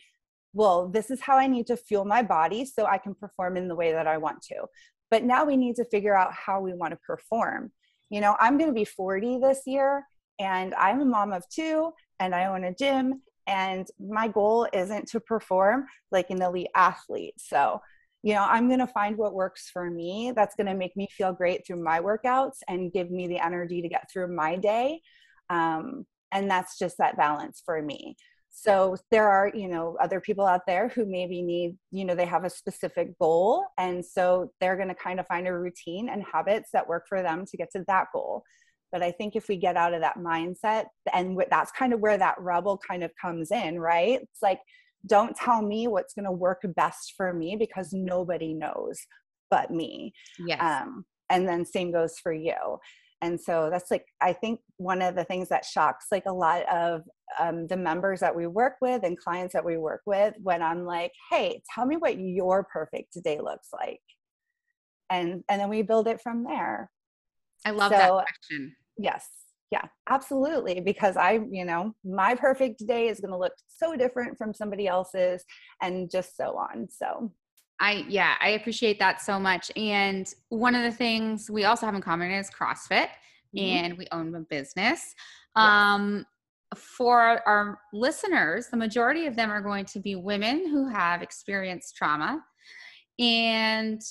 well, 0.53 0.87
this 0.87 1.11
is 1.11 1.21
how 1.21 1.37
I 1.37 1.47
need 1.47 1.67
to 1.67 1.77
fuel 1.77 2.05
my 2.05 2.23
body 2.23 2.65
so 2.65 2.85
I 2.85 2.97
can 2.97 3.13
perform 3.13 3.57
in 3.57 3.67
the 3.67 3.75
way 3.75 3.91
that 3.91 4.07
I 4.07 4.17
want 4.17 4.41
to. 4.43 4.65
But 5.11 5.23
now 5.23 5.45
we 5.45 5.57
need 5.57 5.75
to 5.75 5.85
figure 5.85 6.15
out 6.15 6.33
how 6.33 6.61
we 6.61 6.73
want 6.73 6.91
to 6.91 6.99
perform 7.05 7.71
you 8.09 8.21
know, 8.21 8.35
I'm 8.39 8.57
going 8.57 8.69
to 8.69 8.73
be 8.73 8.85
40 8.85 9.39
this 9.39 9.61
year 9.65 10.05
and 10.39 10.73
I'm 10.75 11.01
a 11.01 11.05
mom 11.05 11.33
of 11.33 11.47
two 11.49 11.91
and 12.19 12.35
I 12.35 12.45
own 12.45 12.63
a 12.63 12.73
gym 12.73 13.21
and 13.47 13.87
my 13.99 14.27
goal 14.27 14.67
isn't 14.73 15.07
to 15.09 15.19
perform 15.19 15.85
like 16.11 16.29
an 16.29 16.41
elite 16.41 16.69
athlete. 16.75 17.35
So, 17.37 17.81
you 18.23 18.33
know, 18.33 18.43
I'm 18.43 18.67
going 18.67 18.79
to 18.79 18.87
find 18.87 19.17
what 19.17 19.33
works 19.33 19.69
for 19.71 19.89
me 19.89 20.33
that's 20.35 20.55
going 20.55 20.67
to 20.67 20.73
make 20.73 20.95
me 20.97 21.07
feel 21.11 21.31
great 21.31 21.65
through 21.65 21.83
my 21.83 21.99
workouts 21.99 22.57
and 22.67 22.91
give 22.91 23.11
me 23.11 23.27
the 23.27 23.43
energy 23.43 23.81
to 23.81 23.89
get 23.89 24.09
through 24.11 24.35
my 24.35 24.55
day. 24.55 25.01
Um, 25.49 26.05
and 26.31 26.49
that's 26.49 26.77
just 26.77 26.97
that 26.97 27.17
balance 27.17 27.61
for 27.65 27.81
me. 27.81 28.15
so 28.49 28.95
there 29.11 29.27
are 29.29 29.51
you 29.53 29.67
know 29.67 29.97
other 30.01 30.21
people 30.21 30.45
out 30.45 30.61
there 30.65 30.87
who 30.89 31.05
maybe 31.05 31.41
need 31.41 31.75
you 31.91 32.05
know 32.05 32.15
they 32.15 32.25
have 32.25 32.45
a 32.45 32.49
specific 32.49 33.17
goal 33.19 33.65
and 33.77 34.03
so 34.05 34.49
they're 34.59 34.77
going 34.77 34.87
to 34.87 34.95
kind 34.95 35.19
of 35.19 35.27
find 35.27 35.47
a 35.47 35.53
routine 35.53 36.07
and 36.09 36.23
habits 36.31 36.69
that 36.71 36.87
work 36.87 37.05
for 37.07 37.21
them 37.21 37.45
to 37.45 37.57
get 37.57 37.69
to 37.71 37.83
that 37.87 38.07
goal. 38.13 38.43
But 38.91 39.03
i 39.03 39.11
think 39.11 39.35
if 39.35 39.49
we 39.49 39.57
get 39.57 39.75
out 39.75 39.93
of 39.93 40.01
that 40.01 40.17
mindset 40.17 40.85
and 41.13 41.37
that's 41.49 41.71
kind 41.71 41.91
of 41.93 41.99
where 41.99 42.17
that 42.17 42.39
rebel 42.39 42.79
kind 42.87 43.03
of 43.03 43.11
comes 43.21 43.51
in 43.51 43.79
right? 43.79 44.19
It's 44.21 44.41
like 44.41 44.61
don't 45.05 45.35
tell 45.35 45.61
me 45.61 45.87
what's 45.87 46.13
going 46.13 46.25
to 46.25 46.31
work 46.31 46.61
best 46.75 47.13
for 47.17 47.31
me 47.33 47.55
because 47.57 47.89
nobody 47.93 48.53
knows 48.53 48.97
but 49.51 49.69
me. 49.69 50.13
Yes. 50.39 50.59
um, 50.61 51.05
and 51.29 51.47
then 51.47 51.65
same 51.65 51.91
goes 51.91 52.17
for 52.23 52.33
you 52.33 52.55
and 53.25 53.41
so 53.41 53.69
that's 53.71 53.89
like 53.89 54.05
i 54.21 54.31
think 54.31 54.59
one 54.77 55.01
of 55.01 55.15
the 55.15 55.23
things 55.23 55.49
that 55.49 55.65
shocks 55.65 56.07
like 56.11 56.25
a 56.27 56.33
lot 56.33 56.61
of 56.71 57.01
um, 57.39 57.65
the 57.67 57.75
members 57.75 58.19
that 58.19 58.35
we 58.35 58.45
work 58.45 58.75
with 58.81 59.03
and 59.03 59.17
clients 59.17 59.53
that 59.53 59.65
we 59.65 59.77
work 59.77 60.01
with 60.05 60.35
when 60.41 60.61
i'm 60.61 60.85
like 60.85 61.11
hey 61.31 61.61
tell 61.73 61.85
me 61.85 61.97
what 61.97 62.19
your 62.19 62.63
perfect 62.63 63.21
day 63.23 63.39
looks 63.41 63.69
like. 63.73 64.01
And 65.09 65.43
and 65.49 65.61
then 65.61 65.69
we 65.69 65.81
build 65.83 66.07
it 66.07 66.21
from 66.21 66.43
there. 66.43 66.89
I 67.63 67.71
love 67.71 67.91
so, 67.91 67.97
that 67.97 68.09
question. 68.09 68.75
Yes. 68.97 69.27
Yeah 69.71 69.87
absolutely 70.09 70.79
because 70.79 71.17
i 71.17 71.39
you 71.51 71.65
know 71.65 71.93
my 72.05 72.35
perfect 72.35 72.85
day 72.87 73.07
is 73.07 73.19
going 73.19 73.31
to 73.31 73.37
look 73.37 73.53
so 73.67 73.95
different 73.95 74.37
from 74.37 74.53
somebody 74.53 74.87
else's 74.87 75.43
and 75.81 76.09
just 76.09 76.37
so 76.37 76.55
on 76.55 76.87
so 76.89 77.31
I 77.79 78.05
yeah, 78.07 78.35
I 78.39 78.49
appreciate 78.49 78.99
that 78.99 79.21
so 79.21 79.39
much. 79.39 79.71
And 79.75 80.31
one 80.49 80.75
of 80.75 80.83
the 80.83 80.91
things 80.91 81.49
we 81.49 81.65
also 81.65 81.85
have 81.85 81.95
in 81.95 82.01
common 82.01 82.31
is 82.31 82.49
CrossFit 82.49 83.09
mm-hmm. 83.55 83.59
and 83.59 83.97
we 83.97 84.07
own 84.11 84.33
a 84.35 84.41
business. 84.41 85.13
Um 85.55 86.25
for 86.75 87.47
our 87.47 87.79
listeners, 87.93 88.67
the 88.67 88.77
majority 88.77 89.27
of 89.27 89.35
them 89.35 89.51
are 89.51 89.61
going 89.61 89.85
to 89.85 89.99
be 89.99 90.15
women 90.15 90.67
who 90.67 90.89
have 90.89 91.21
experienced 91.21 91.95
trauma. 91.95 92.43
And 93.19 94.01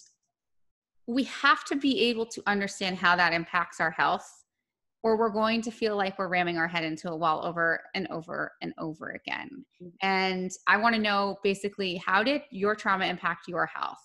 we 1.06 1.24
have 1.24 1.64
to 1.64 1.76
be 1.76 2.00
able 2.04 2.26
to 2.26 2.42
understand 2.46 2.96
how 2.96 3.16
that 3.16 3.34
impacts 3.34 3.80
our 3.80 3.90
health 3.90 4.43
or 5.04 5.18
we're 5.18 5.28
going 5.28 5.60
to 5.60 5.70
feel 5.70 5.96
like 5.96 6.18
we're 6.18 6.28
ramming 6.28 6.56
our 6.56 6.66
head 6.66 6.82
into 6.82 7.10
a 7.10 7.16
wall 7.16 7.44
over 7.44 7.78
and 7.94 8.08
over 8.10 8.52
and 8.62 8.72
over 8.78 9.10
again. 9.10 9.50
Mm-hmm. 9.80 9.88
And 10.00 10.50
I 10.66 10.78
want 10.78 10.94
to 10.94 11.00
know 11.00 11.36
basically 11.44 11.96
how 11.96 12.22
did 12.22 12.40
your 12.50 12.74
trauma 12.74 13.04
impact 13.04 13.46
your 13.46 13.66
health? 13.66 13.98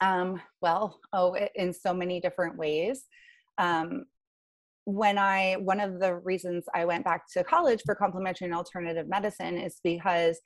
Um, 0.00 0.40
well, 0.62 0.98
oh, 1.12 1.36
in 1.54 1.74
so 1.74 1.92
many 1.92 2.20
different 2.20 2.56
ways. 2.56 3.04
Um, 3.58 4.06
when 4.84 5.18
I, 5.18 5.56
one 5.60 5.78
of 5.78 6.00
the 6.00 6.14
reasons 6.14 6.64
I 6.74 6.86
went 6.86 7.04
back 7.04 7.24
to 7.34 7.44
college 7.44 7.82
for 7.84 7.94
complementary 7.94 8.46
and 8.46 8.54
alternative 8.54 9.08
medicine 9.08 9.58
is 9.58 9.78
because 9.84 10.40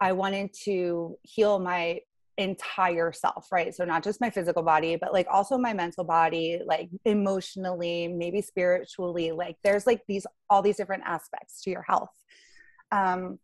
I 0.00 0.10
wanted 0.10 0.52
to 0.64 1.16
heal 1.22 1.60
my 1.60 2.00
entire 2.38 3.12
self, 3.12 3.50
right? 3.50 3.74
So 3.74 3.84
not 3.84 4.04
just 4.04 4.20
my 4.20 4.30
physical 4.30 4.62
body, 4.62 4.96
but 4.96 5.12
like 5.12 5.26
also 5.30 5.56
my 5.56 5.72
mental 5.72 6.04
body, 6.04 6.60
like 6.64 6.90
emotionally, 7.04 8.08
maybe 8.08 8.42
spiritually, 8.42 9.32
like 9.32 9.56
there's 9.64 9.86
like 9.86 10.02
these 10.06 10.26
all 10.50 10.62
these 10.62 10.76
different 10.76 11.04
aspects 11.06 11.62
to 11.62 11.70
your 11.70 11.82
health. 11.82 12.12
Um 12.92 13.38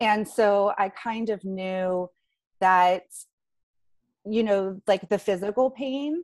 and 0.00 0.26
so 0.26 0.72
I 0.78 0.88
kind 0.88 1.30
of 1.30 1.44
knew 1.44 2.08
that 2.60 3.02
you 4.26 4.42
know, 4.42 4.80
like 4.86 5.08
the 5.08 5.18
physical 5.18 5.70
pain 5.70 6.22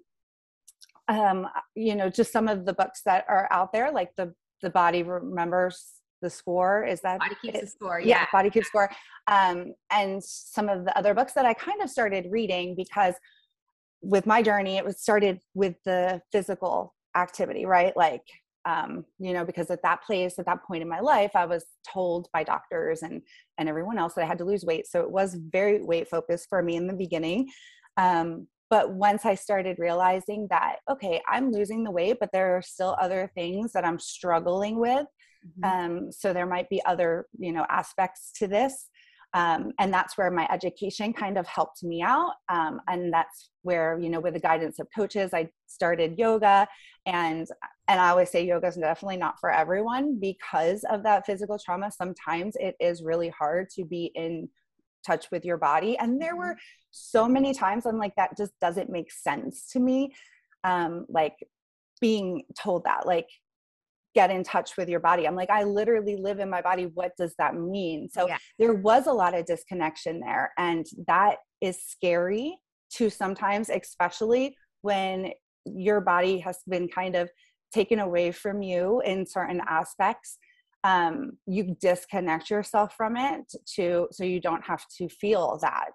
um 1.08 1.46
you 1.74 1.96
know, 1.96 2.08
just 2.08 2.32
some 2.32 2.48
of 2.48 2.66
the 2.66 2.72
books 2.72 3.02
that 3.04 3.24
are 3.28 3.48
out 3.50 3.72
there 3.72 3.90
like 3.90 4.14
the 4.16 4.32
the 4.62 4.70
body 4.70 5.02
remembers 5.02 5.95
the 6.22 6.30
score 6.30 6.84
is 6.84 7.00
that 7.02 7.18
body 7.18 7.36
keeps 7.42 7.58
it, 7.58 7.60
the 7.62 7.66
score 7.66 8.00
yeah. 8.00 8.20
yeah. 8.20 8.26
Body 8.32 8.50
keeps 8.50 8.68
score. 8.68 8.90
Um, 9.28 9.74
and 9.90 10.22
some 10.22 10.68
of 10.68 10.84
the 10.84 10.96
other 10.96 11.14
books 11.14 11.32
that 11.34 11.44
i 11.44 11.52
kind 11.52 11.82
of 11.82 11.90
started 11.90 12.26
reading 12.30 12.74
because 12.76 13.14
with 14.02 14.26
my 14.26 14.42
journey 14.42 14.76
it 14.76 14.84
was 14.84 15.00
started 15.00 15.40
with 15.54 15.74
the 15.84 16.20
physical 16.32 16.94
activity 17.16 17.66
right? 17.66 17.96
Like 17.96 18.22
um, 18.66 19.04
you 19.18 19.32
know 19.32 19.44
because 19.44 19.70
at 19.70 19.82
that 19.82 20.02
place 20.02 20.38
at 20.38 20.46
that 20.46 20.64
point 20.64 20.82
in 20.82 20.88
my 20.88 20.98
life 20.98 21.30
i 21.36 21.44
was 21.44 21.64
told 21.88 22.26
by 22.32 22.42
doctors 22.42 23.02
and 23.02 23.22
and 23.58 23.68
everyone 23.68 23.96
else 23.96 24.14
that 24.14 24.24
i 24.24 24.26
had 24.26 24.38
to 24.38 24.44
lose 24.44 24.64
weight. 24.64 24.86
So 24.86 25.00
it 25.02 25.10
was 25.10 25.34
very 25.34 25.82
weight 25.82 26.08
focused 26.08 26.48
for 26.48 26.62
me 26.62 26.76
in 26.76 26.86
the 26.86 26.94
beginning. 26.94 27.48
Um, 27.96 28.48
but 28.68 28.92
once 28.92 29.24
i 29.24 29.34
started 29.34 29.78
realizing 29.78 30.46
that 30.50 30.76
okay 30.90 31.20
i'm 31.28 31.52
losing 31.52 31.84
the 31.84 31.90
weight 31.90 32.16
but 32.18 32.30
there 32.32 32.56
are 32.56 32.62
still 32.62 32.96
other 33.00 33.30
things 33.34 33.72
that 33.72 33.84
i'm 33.84 33.98
struggling 33.98 34.78
with 34.78 35.06
Mm-hmm. 35.46 35.64
Um, 35.64 36.12
so 36.12 36.32
there 36.32 36.46
might 36.46 36.68
be 36.68 36.84
other, 36.84 37.26
you 37.38 37.52
know, 37.52 37.66
aspects 37.68 38.32
to 38.36 38.46
this. 38.46 38.88
Um, 39.34 39.72
and 39.78 39.92
that's 39.92 40.16
where 40.16 40.30
my 40.30 40.48
education 40.50 41.12
kind 41.12 41.36
of 41.36 41.46
helped 41.46 41.82
me 41.82 42.00
out. 42.00 42.32
Um, 42.48 42.80
and 42.88 43.12
that's 43.12 43.50
where, 43.62 43.98
you 43.98 44.08
know, 44.08 44.20
with 44.20 44.34
the 44.34 44.40
guidance 44.40 44.78
of 44.78 44.88
coaches, 44.96 45.34
I 45.34 45.50
started 45.66 46.18
yoga. 46.18 46.66
And 47.04 47.46
and 47.88 48.00
I 48.00 48.08
always 48.08 48.30
say 48.30 48.46
yoga 48.46 48.68
is 48.68 48.76
definitely 48.76 49.18
not 49.18 49.38
for 49.38 49.50
everyone 49.50 50.18
because 50.18 50.84
of 50.90 51.02
that 51.02 51.26
physical 51.26 51.58
trauma. 51.58 51.90
Sometimes 51.90 52.56
it 52.58 52.76
is 52.80 53.02
really 53.02 53.28
hard 53.28 53.68
to 53.70 53.84
be 53.84 54.10
in 54.14 54.48
touch 55.06 55.30
with 55.30 55.44
your 55.44 55.58
body. 55.58 55.98
And 55.98 56.20
there 56.20 56.36
were 56.36 56.52
mm-hmm. 56.52 56.90
so 56.90 57.28
many 57.28 57.52
times 57.52 57.84
I'm 57.84 57.98
like, 57.98 58.14
that 58.16 58.36
just 58.38 58.52
doesn't 58.60 58.90
make 58.90 59.12
sense 59.12 59.68
to 59.72 59.80
me. 59.80 60.14
Um, 60.64 61.06
like 61.08 61.36
being 62.00 62.44
told 62.58 62.84
that, 62.84 63.06
like, 63.06 63.28
get 64.16 64.30
in 64.30 64.42
touch 64.42 64.78
with 64.78 64.88
your 64.88 64.98
body. 64.98 65.28
I'm 65.28 65.36
like, 65.36 65.50
I 65.50 65.62
literally 65.64 66.16
live 66.16 66.40
in 66.40 66.48
my 66.48 66.62
body. 66.62 66.90
What 66.94 67.12
does 67.18 67.34
that 67.38 67.54
mean? 67.54 68.08
So 68.10 68.26
yeah. 68.26 68.38
there 68.58 68.72
was 68.72 69.06
a 69.06 69.12
lot 69.12 69.36
of 69.36 69.44
disconnection 69.44 70.20
there. 70.20 70.52
And 70.56 70.86
that 71.06 71.36
is 71.60 71.78
scary 71.82 72.56
to 72.94 73.10
sometimes, 73.10 73.68
especially 73.68 74.56
when 74.80 75.32
your 75.66 76.00
body 76.00 76.38
has 76.38 76.60
been 76.66 76.88
kind 76.88 77.14
of 77.14 77.28
taken 77.74 77.98
away 77.98 78.32
from 78.32 78.62
you 78.62 79.02
in 79.04 79.26
certain 79.26 79.60
aspects. 79.68 80.38
Um, 80.82 81.32
you 81.46 81.76
disconnect 81.78 82.48
yourself 82.48 82.94
from 82.96 83.18
it 83.18 83.52
to 83.74 84.08
so 84.12 84.24
you 84.24 84.40
don't 84.40 84.64
have 84.64 84.84
to 84.96 85.10
feel 85.10 85.58
that. 85.60 85.92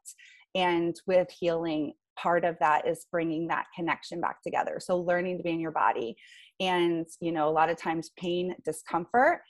And 0.54 0.96
with 1.08 1.30
healing, 1.32 1.94
part 2.22 2.46
of 2.46 2.58
that 2.60 2.88
is 2.88 3.08
bringing 3.12 3.48
that 3.48 3.66
connection 3.76 4.22
back 4.22 4.42
together. 4.44 4.80
So 4.80 4.98
learning 4.98 5.38
to 5.38 5.44
be 5.44 5.52
in 5.52 5.60
your 5.60 5.72
body 5.72 6.16
and 6.60 7.08
you 7.20 7.32
know 7.32 7.50
a 7.50 7.52
lot 7.52 7.70
of 7.70 7.78
times 7.78 8.12
pain 8.18 8.56
discomfort 8.64 9.42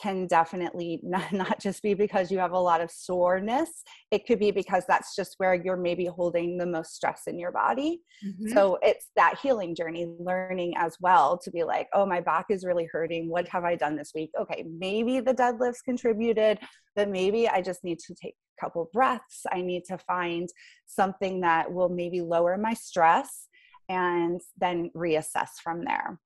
can 0.00 0.26
definitely 0.26 1.00
not, 1.02 1.32
not 1.32 1.60
just 1.60 1.82
be 1.82 1.94
because 1.94 2.30
you 2.30 2.38
have 2.38 2.52
a 2.52 2.58
lot 2.58 2.80
of 2.80 2.90
soreness. 2.90 3.82
It 4.10 4.26
could 4.26 4.38
be 4.38 4.50
because 4.50 4.84
that's 4.86 5.14
just 5.14 5.34
where 5.38 5.54
you're 5.54 5.76
maybe 5.76 6.06
holding 6.06 6.58
the 6.58 6.66
most 6.66 6.94
stress 6.94 7.22
in 7.26 7.38
your 7.38 7.52
body. 7.52 8.00
Mm-hmm. 8.26 8.48
so 8.48 8.78
it's 8.82 9.10
that 9.16 9.38
healing 9.42 9.74
journey 9.74 10.06
learning 10.18 10.72
as 10.78 10.96
well 11.00 11.36
to 11.36 11.50
be 11.50 11.64
like 11.64 11.86
oh 11.92 12.06
my 12.06 12.20
back 12.20 12.46
is 12.50 12.64
really 12.64 12.88
hurting. 12.90 13.28
What 13.28 13.46
have 13.48 13.64
i 13.64 13.74
done 13.74 13.96
this 13.96 14.12
week? 14.14 14.30
Okay 14.40 14.64
maybe 14.78 15.20
the 15.20 15.34
deadlifts 15.34 15.84
contributed 15.84 16.58
but 16.94 17.10
maybe 17.10 17.48
i 17.48 17.60
just 17.60 17.84
need 17.84 17.98
to 17.98 18.14
take 18.14 18.34
a 18.58 18.64
couple 18.64 18.88
breaths. 18.92 19.44
I 19.52 19.60
need 19.60 19.84
to 19.86 19.98
find 19.98 20.48
something 20.86 21.40
that 21.40 21.72
will 21.72 21.88
maybe 21.88 22.20
lower 22.20 22.56
my 22.56 22.74
stress 22.74 23.48
and 23.88 24.40
then 24.58 24.90
reassess 24.96 25.50
from 25.62 25.84
there. 25.84 26.18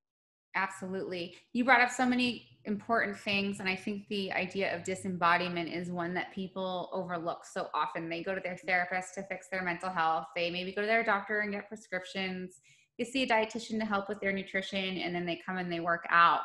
Absolutely. 0.55 1.37
You 1.53 1.65
brought 1.65 1.81
up 1.81 1.91
so 1.91 2.07
many 2.07 2.50
important 2.65 3.17
things. 3.19 3.61
And 3.61 3.69
I 3.69 3.77
think 3.77 4.07
the 4.09 4.33
idea 4.33 4.75
of 4.75 4.85
disembodiment 4.85 5.73
is 5.73 5.91
one 5.91 6.15
that 6.15 6.33
people 6.35 6.91
overlook 6.93 7.45
so 7.45 7.69
often. 7.75 8.09
They 8.09 8.23
go 8.23 8.35
to 8.35 8.41
their 8.41 8.57
therapist 8.57 9.15
to 9.15 9.23
fix 9.25 9.49
their 9.51 9.63
mental 9.63 9.91
health, 9.91 10.27
they 10.37 10.51
maybe 10.51 10.73
go 10.73 10.83
to 10.83 10.87
their 10.87 11.05
doctor 11.05 11.41
and 11.41 11.53
get 11.53 11.69
prescriptions, 11.69 12.61
they 12.99 13.05
see 13.05 13.23
a 13.23 13.27
dietitian 13.27 13.79
to 13.79 13.87
help 13.87 14.09
with 14.09 14.21
their 14.21 14.33
nutrition, 14.33 14.99
and 14.99 15.15
then 15.15 15.25
they 15.25 15.41
come 15.45 15.57
and 15.57 15.73
they 15.73 15.81
work 15.81 16.05
out. 16.11 16.43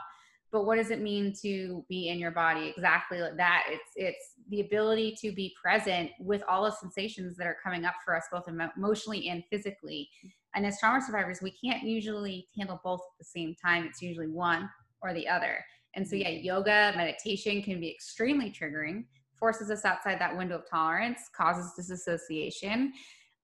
But 0.52 0.66
what 0.66 0.78
does 0.78 0.90
it 0.90 1.02
mean 1.02 1.34
to 1.42 1.84
be 1.90 2.08
in 2.08 2.18
your 2.18 2.32
body? 2.32 2.74
Exactly 2.78 3.20
like 3.20 3.36
that. 3.36 3.66
It's 3.70 3.92
it's 3.96 4.32
the 4.50 4.62
ability 4.62 5.18
to 5.22 5.34
be 5.34 5.54
present 5.62 6.12
with 6.20 6.44
all 6.48 6.64
the 6.64 6.72
sensations 6.72 7.36
that 7.36 7.48
are 7.48 7.58
coming 7.62 7.84
up 7.84 7.96
for 8.06 8.16
us, 8.16 8.24
both 8.32 8.48
emotionally 8.48 9.28
and 9.28 9.44
physically. 9.52 10.10
And 10.54 10.66
as 10.66 10.80
trauma 10.80 11.02
survivors, 11.02 11.42
we 11.42 11.52
can't 11.52 11.84
usually 11.84 12.48
handle 12.58 12.80
both 12.86 13.02
at 13.02 13.18
the 13.20 13.26
same 13.26 13.54
time. 13.62 13.84
It's 13.84 14.02
usually 14.02 14.30
one 14.30 14.70
or 15.02 15.14
the 15.14 15.28
other. 15.28 15.58
And 15.96 16.08
so, 16.08 16.16
mm-hmm. 16.16 16.24
yeah, 16.24 16.54
yoga, 16.54 16.94
meditation 16.96 17.62
can 17.62 17.80
be 17.80 17.90
extremely 17.90 18.52
triggering, 18.52 19.06
forces 19.40 19.70
us 19.70 19.86
outside 19.86 20.20
that 20.20 20.36
window 20.36 20.56
of 20.56 20.70
tolerance, 20.70 21.20
causes 21.36 21.74
disassociation. 21.76 22.94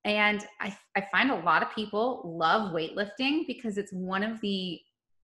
And 0.03 0.45
I, 0.59 0.75
I 0.95 1.05
find 1.11 1.31
a 1.31 1.35
lot 1.35 1.61
of 1.61 1.73
people 1.73 2.21
love 2.25 2.73
weightlifting 2.73 3.45
because 3.47 3.77
it's 3.77 3.93
one 3.93 4.23
of 4.23 4.41
the 4.41 4.79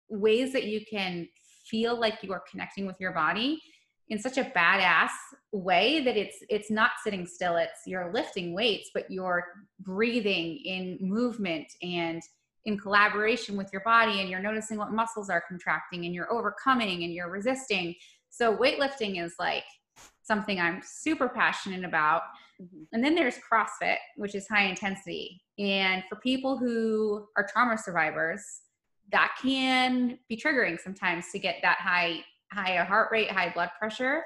ways 0.10 0.54
that 0.54 0.66
you 0.66 0.82
can 0.90 1.28
feel 1.66 2.00
like 2.00 2.20
you 2.22 2.32
are 2.34 2.44
connecting 2.50 2.86
with 2.86 2.96
your 3.00 3.14
body 3.14 3.62
in 4.10 4.20
such 4.20 4.38
a 4.38 4.44
badass 4.44 5.10
way 5.52 6.02
that 6.04 6.16
it's 6.16 6.38
it's 6.50 6.72
not 6.72 6.92
sitting 7.04 7.26
still 7.26 7.58
it's 7.58 7.82
you're 7.86 8.12
lifting 8.14 8.54
weights 8.54 8.90
but 8.94 9.10
you're 9.12 9.44
breathing 9.82 10.58
in 10.64 10.98
movement 11.02 11.68
and 11.82 12.22
in 12.68 12.78
collaboration 12.78 13.58
with 13.58 13.70
your 13.74 13.82
body 13.82 14.22
and 14.22 14.30
you're 14.30 14.42
noticing 14.42 14.78
what 14.78 14.92
muscles 14.92 15.30
are 15.30 15.44
contracting 15.48 16.06
and 16.06 16.14
you're 16.14 16.32
overcoming 16.32 17.04
and 17.04 17.14
you're 17.14 17.30
resisting 17.30 17.96
so 18.30 18.56
weightlifting 18.56 19.24
is 19.24 19.34
like 19.40 19.64
something 20.22 20.60
I'm 20.60 20.82
super 20.86 21.30
passionate 21.30 21.84
about. 21.84 22.22
Mm-hmm. 22.62 22.84
And 22.94 23.04
then 23.04 23.16
there's 23.16 23.36
CrossFit, 23.52 23.98
which 24.16 24.36
is 24.36 24.48
high 24.48 24.66
intensity. 24.66 25.42
And 25.58 26.04
for 26.08 26.18
people 26.18 26.58
who 26.58 27.26
are 27.36 27.48
trauma 27.52 27.78
survivors, 27.78 28.44
that 29.12 29.36
can 29.42 30.20
be 30.28 30.38
triggering 30.38 30.80
sometimes 30.80 31.26
to 31.32 31.40
get 31.40 31.58
that 31.64 31.78
high 31.80 32.24
high 32.52 32.78
heart 32.84 33.10
rate, 33.12 33.32
high 33.32 33.52
blood 33.52 33.70
pressure. 33.80 34.24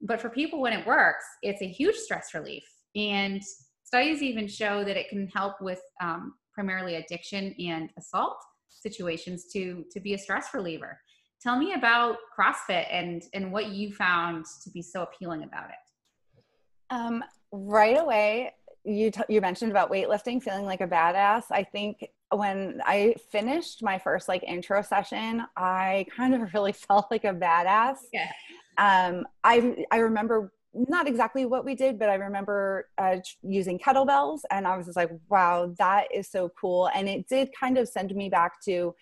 But 0.00 0.20
for 0.20 0.30
people 0.30 0.60
when 0.60 0.72
it 0.72 0.86
works, 0.86 1.24
it's 1.42 1.62
a 1.62 1.68
huge 1.68 1.96
stress 1.96 2.34
relief. 2.34 2.64
And 2.94 3.42
studies 3.84 4.22
even 4.22 4.48
show 4.48 4.84
that 4.84 4.96
it 4.96 5.08
can 5.08 5.28
help 5.28 5.60
with 5.60 5.80
um, 6.02 6.34
primarily 6.54 6.96
addiction 6.96 7.54
and 7.58 7.90
assault 7.98 8.36
situations 8.68 9.46
to 9.52 9.84
to 9.90 10.00
be 10.00 10.14
a 10.14 10.18
stress 10.18 10.48
reliever. 10.54 10.98
Tell 11.40 11.58
me 11.58 11.74
about 11.74 12.18
CrossFit 12.38 12.86
and 12.90 13.22
and 13.34 13.52
what 13.52 13.68
you 13.68 13.92
found 13.92 14.44
to 14.62 14.70
be 14.70 14.82
so 14.82 15.02
appealing 15.02 15.42
about 15.42 15.70
it. 15.70 16.94
Um, 16.94 17.24
right 17.52 17.98
away, 17.98 18.52
you 18.84 19.10
t- 19.10 19.22
you 19.28 19.40
mentioned 19.40 19.70
about 19.70 19.90
weightlifting, 19.90 20.42
feeling 20.42 20.64
like 20.64 20.80
a 20.80 20.86
badass. 20.86 21.44
I 21.50 21.64
think 21.64 22.06
when 22.30 22.80
I 22.84 23.14
finished 23.30 23.82
my 23.82 23.98
first 23.98 24.28
like 24.28 24.42
intro 24.42 24.82
session, 24.82 25.44
I 25.56 26.06
kind 26.14 26.34
of 26.34 26.42
really 26.54 26.72
felt 26.72 27.10
like 27.10 27.24
a 27.24 27.34
badass. 27.34 27.96
Yeah. 28.12 28.30
Um, 28.78 29.26
I 29.44 29.84
I 29.90 29.98
remember 29.98 30.52
not 30.74 31.06
exactly 31.06 31.44
what 31.44 31.64
we 31.64 31.74
did, 31.74 31.98
but 31.98 32.08
I 32.08 32.14
remember 32.14 32.88
uh, 32.98 33.16
using 33.42 33.78
kettlebells, 33.78 34.40
and 34.50 34.66
I 34.66 34.76
was 34.76 34.86
just 34.86 34.96
like, 34.96 35.10
"Wow, 35.28 35.74
that 35.78 36.08
is 36.14 36.30
so 36.30 36.50
cool!" 36.58 36.88
And 36.94 37.08
it 37.08 37.28
did 37.28 37.50
kind 37.58 37.78
of 37.78 37.88
send 37.88 38.14
me 38.14 38.28
back 38.28 38.62
to 38.64 38.94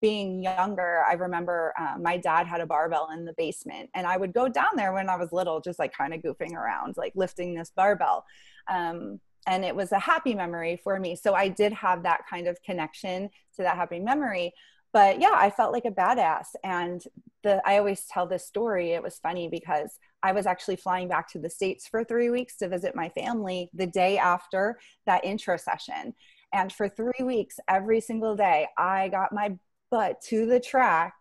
being 0.00 0.42
younger. 0.42 1.02
I 1.08 1.14
remember 1.14 1.72
uh, 1.80 1.96
my 1.98 2.18
dad 2.18 2.46
had 2.46 2.60
a 2.60 2.66
barbell 2.66 3.08
in 3.12 3.24
the 3.24 3.32
basement, 3.38 3.88
and 3.94 4.06
I 4.06 4.16
would 4.18 4.34
go 4.34 4.48
down 4.48 4.76
there 4.76 4.92
when 4.92 5.08
I 5.08 5.16
was 5.16 5.32
little, 5.32 5.60
just 5.60 5.78
like 5.78 5.96
kind 5.96 6.12
of 6.12 6.20
goofing 6.20 6.52
around, 6.52 6.96
like 6.98 7.12
lifting 7.16 7.54
this 7.54 7.72
barbell. 7.74 8.24
Um, 8.68 9.20
and 9.46 9.64
it 9.64 9.74
was 9.74 9.92
a 9.92 9.98
happy 9.98 10.34
memory 10.34 10.80
for 10.82 10.98
me. 10.98 11.16
So 11.16 11.34
I 11.34 11.48
did 11.48 11.72
have 11.72 12.02
that 12.02 12.22
kind 12.28 12.48
of 12.48 12.62
connection 12.62 13.28
to 13.56 13.62
that 13.62 13.76
happy 13.76 13.98
memory. 13.98 14.52
But 14.92 15.20
yeah, 15.20 15.32
I 15.34 15.50
felt 15.50 15.72
like 15.72 15.84
a 15.84 15.90
badass. 15.90 16.48
And 16.62 17.02
the 17.42 17.62
I 17.66 17.78
always 17.78 18.06
tell 18.06 18.26
this 18.26 18.46
story. 18.46 18.92
It 18.92 19.02
was 19.02 19.18
funny 19.18 19.48
because 19.48 19.98
I 20.24 20.32
was 20.32 20.46
actually 20.46 20.76
flying 20.76 21.06
back 21.06 21.30
to 21.32 21.38
the 21.38 21.50
States 21.50 21.86
for 21.86 22.02
three 22.02 22.30
weeks 22.30 22.56
to 22.56 22.68
visit 22.68 22.96
my 22.96 23.10
family 23.10 23.70
the 23.74 23.86
day 23.86 24.16
after 24.16 24.78
that 25.04 25.24
intro 25.24 25.58
session. 25.58 26.14
And 26.52 26.72
for 26.72 26.88
three 26.88 27.22
weeks, 27.22 27.60
every 27.68 28.00
single 28.00 28.34
day, 28.34 28.66
I 28.78 29.08
got 29.10 29.32
my 29.32 29.56
butt 29.90 30.22
to 30.28 30.46
the 30.46 30.58
track 30.58 31.14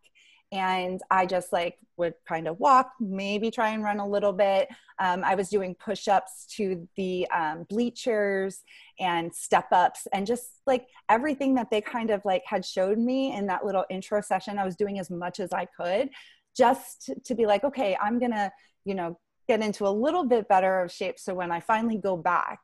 and 0.54 1.02
I 1.12 1.26
just 1.26 1.52
like 1.52 1.80
would 1.98 2.14
kind 2.28 2.48
of 2.48 2.60
walk, 2.60 2.92
maybe 3.00 3.52
try 3.52 3.70
and 3.70 3.84
run 3.84 4.00
a 4.00 4.08
little 4.08 4.32
bit. 4.32 4.70
Um, 5.00 5.24
I 5.24 5.36
was 5.36 5.50
doing 5.50 5.76
push 5.76 6.08
ups 6.08 6.46
to 6.56 6.88
the 6.96 7.28
um, 7.36 7.66
bleachers 7.70 8.62
and 9.00 9.34
step 9.34 9.68
ups, 9.72 10.08
and 10.14 10.26
just 10.26 10.62
like 10.66 10.88
everything 11.10 11.56
that 11.56 11.72
they 11.72 11.82
kind 11.82 12.10
of 12.10 12.22
like 12.24 12.44
had 12.46 12.64
showed 12.64 13.00
me 13.00 13.36
in 13.36 13.48
that 13.48 13.66
little 13.66 13.86
intro 13.90 14.22
session, 14.22 14.60
I 14.60 14.66
was 14.66 14.76
doing 14.76 15.00
as 15.00 15.10
much 15.10 15.40
as 15.40 15.52
I 15.52 15.66
could 15.66 16.10
just 16.56 17.10
to 17.26 17.36
be 17.36 17.46
like, 17.46 17.64
okay, 17.64 17.98
I'm 18.02 18.20
gonna, 18.20 18.52
you 18.86 18.96
know, 18.96 19.18
get 19.48 19.62
into 19.62 19.88
a 19.88 19.90
little 19.90 20.26
bit 20.26 20.48
better 20.48 20.82
of 20.82 20.92
shape. 20.92 21.20
So 21.20 21.34
when 21.34 21.52
I 21.52 21.60
finally 21.60 21.98
go 21.98 22.18
back, 22.18 22.60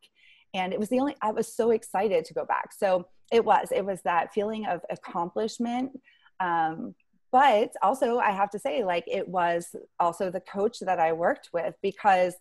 and 0.54 0.74
it 0.74 0.80
was 0.80 0.90
the 0.90 1.00
only, 1.00 1.16
I 1.22 1.32
was 1.32 1.54
so 1.54 1.72
excited 1.72 2.26
to 2.26 2.34
go 2.34 2.46
back. 2.46 2.74
So 2.74 3.08
it 3.32 3.46
was, 3.46 3.70
it 3.72 3.86
was 3.86 4.02
that 4.04 4.34
feeling 4.34 4.66
of 4.66 4.82
accomplishment. 4.90 5.92
Um, 6.40 6.96
but 7.32 7.72
also 7.82 8.18
i 8.20 8.32
have 8.32 8.50
to 8.50 8.60
say 8.60 8.84
like 8.84 9.04
it 9.08 9.28
was 9.28 9.76
also 10.00 10.30
the 10.32 10.42
coach 10.42 10.80
that 10.80 11.00
i 11.00 11.12
worked 11.14 11.50
with 11.54 11.76
because 11.82 12.36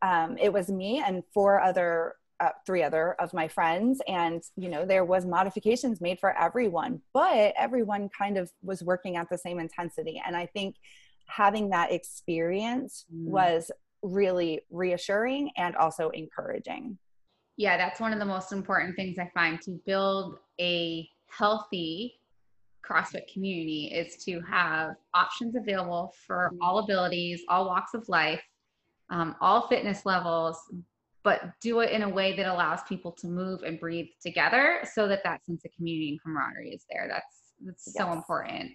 um, 0.00 0.36
it 0.38 0.52
was 0.52 0.68
me 0.68 1.02
and 1.04 1.24
four 1.34 1.60
other 1.60 2.14
uh, 2.40 2.50
three 2.64 2.84
other 2.84 3.14
of 3.14 3.34
my 3.34 3.48
friends 3.48 4.00
and 4.06 4.42
you 4.56 4.68
know 4.68 4.84
there 4.86 5.04
was 5.04 5.26
modifications 5.26 6.00
made 6.00 6.20
for 6.20 6.36
everyone 6.38 7.00
but 7.12 7.52
everyone 7.56 8.08
kind 8.16 8.38
of 8.38 8.50
was 8.62 8.82
working 8.82 9.16
at 9.16 9.28
the 9.28 9.38
same 9.38 9.58
intensity 9.58 10.22
and 10.24 10.36
i 10.36 10.46
think 10.46 10.76
having 11.28 11.70
that 11.70 11.92
experience 11.92 13.06
mm. 13.14 13.26
was 13.26 13.70
really 14.02 14.60
reassuring 14.70 15.50
and 15.56 15.76
also 15.76 16.08
encouraging 16.10 16.98
yeah 17.56 17.76
that's 17.76 18.00
one 18.00 18.12
of 18.12 18.18
the 18.18 18.24
most 18.24 18.52
important 18.52 18.94
things 18.96 19.18
i 19.18 19.28
find 19.34 19.60
to 19.60 19.72
build 19.86 20.38
a 20.60 21.08
healthy 21.26 22.18
CrossFit 22.88 23.30
community 23.32 23.92
is 23.94 24.16
to 24.24 24.40
have 24.40 24.94
options 25.14 25.56
available 25.56 26.14
for 26.26 26.50
mm-hmm. 26.52 26.62
all 26.62 26.78
abilities, 26.78 27.42
all 27.48 27.66
walks 27.66 27.94
of 27.94 28.08
life, 28.08 28.42
um, 29.10 29.36
all 29.40 29.68
fitness 29.68 30.06
levels, 30.06 30.58
but 31.22 31.42
do 31.60 31.80
it 31.80 31.90
in 31.90 32.02
a 32.02 32.08
way 32.08 32.36
that 32.36 32.46
allows 32.46 32.80
people 32.88 33.12
to 33.12 33.26
move 33.26 33.62
and 33.62 33.78
breathe 33.78 34.06
together 34.22 34.80
so 34.94 35.06
that 35.08 35.22
that 35.24 35.44
sense 35.44 35.64
of 35.64 35.70
community 35.72 36.10
and 36.10 36.22
camaraderie 36.22 36.70
is 36.70 36.84
there. 36.90 37.06
That's 37.08 37.36
that's 37.64 37.84
yes. 37.88 37.96
so 37.96 38.12
important. 38.12 38.70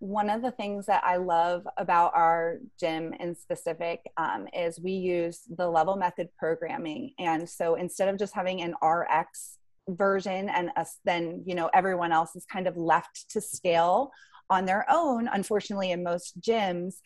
One 0.00 0.30
of 0.30 0.42
the 0.42 0.52
things 0.52 0.86
that 0.86 1.02
I 1.04 1.16
love 1.16 1.66
about 1.76 2.12
our 2.14 2.58
gym 2.78 3.14
in 3.18 3.34
specific 3.34 4.00
um, 4.16 4.46
is 4.56 4.80
we 4.80 4.92
use 4.92 5.40
the 5.56 5.68
level 5.68 5.96
method 5.96 6.28
programming. 6.38 7.12
And 7.18 7.48
so 7.48 7.74
instead 7.74 8.08
of 8.08 8.18
just 8.18 8.34
having 8.34 8.62
an 8.62 8.74
RX 8.82 9.58
version 9.88 10.48
and 10.48 10.70
us 10.76 10.98
then 11.04 11.42
you 11.46 11.54
know 11.54 11.70
everyone 11.72 12.12
else 12.12 12.36
is 12.36 12.44
kind 12.44 12.66
of 12.66 12.76
left 12.76 13.24
to 13.30 13.40
scale 13.40 14.10
on 14.50 14.64
their 14.66 14.84
own 14.90 15.28
unfortunately 15.32 15.90
in 15.90 16.02
most 16.02 16.38
gyms 16.40 16.96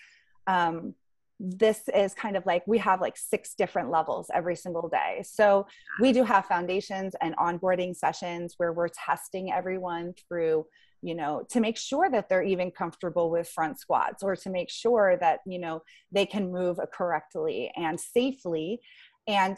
um, 0.46 0.94
this 1.38 1.88
is 1.94 2.14
kind 2.14 2.36
of 2.36 2.44
like 2.46 2.62
we 2.66 2.78
have 2.78 3.00
like 3.00 3.16
six 3.16 3.54
different 3.54 3.90
levels 3.90 4.28
every 4.34 4.56
single 4.56 4.88
day 4.88 5.22
so 5.24 5.66
we 6.00 6.12
do 6.12 6.24
have 6.24 6.44
foundations 6.46 7.14
and 7.20 7.36
onboarding 7.36 7.94
sessions 7.94 8.54
where 8.56 8.72
we're 8.72 8.88
testing 8.88 9.52
everyone 9.52 10.12
through 10.28 10.64
you 11.02 11.14
know 11.14 11.44
to 11.50 11.60
make 11.60 11.76
sure 11.76 12.08
that 12.10 12.28
they're 12.28 12.42
even 12.42 12.70
comfortable 12.70 13.30
with 13.30 13.48
front 13.48 13.78
squats 13.78 14.22
or 14.22 14.36
to 14.36 14.50
make 14.50 14.70
sure 14.70 15.16
that 15.20 15.40
you 15.46 15.58
know 15.58 15.82
they 16.10 16.24
can 16.24 16.50
move 16.50 16.78
correctly 16.92 17.70
and 17.76 18.00
safely 18.00 18.80
and 19.26 19.56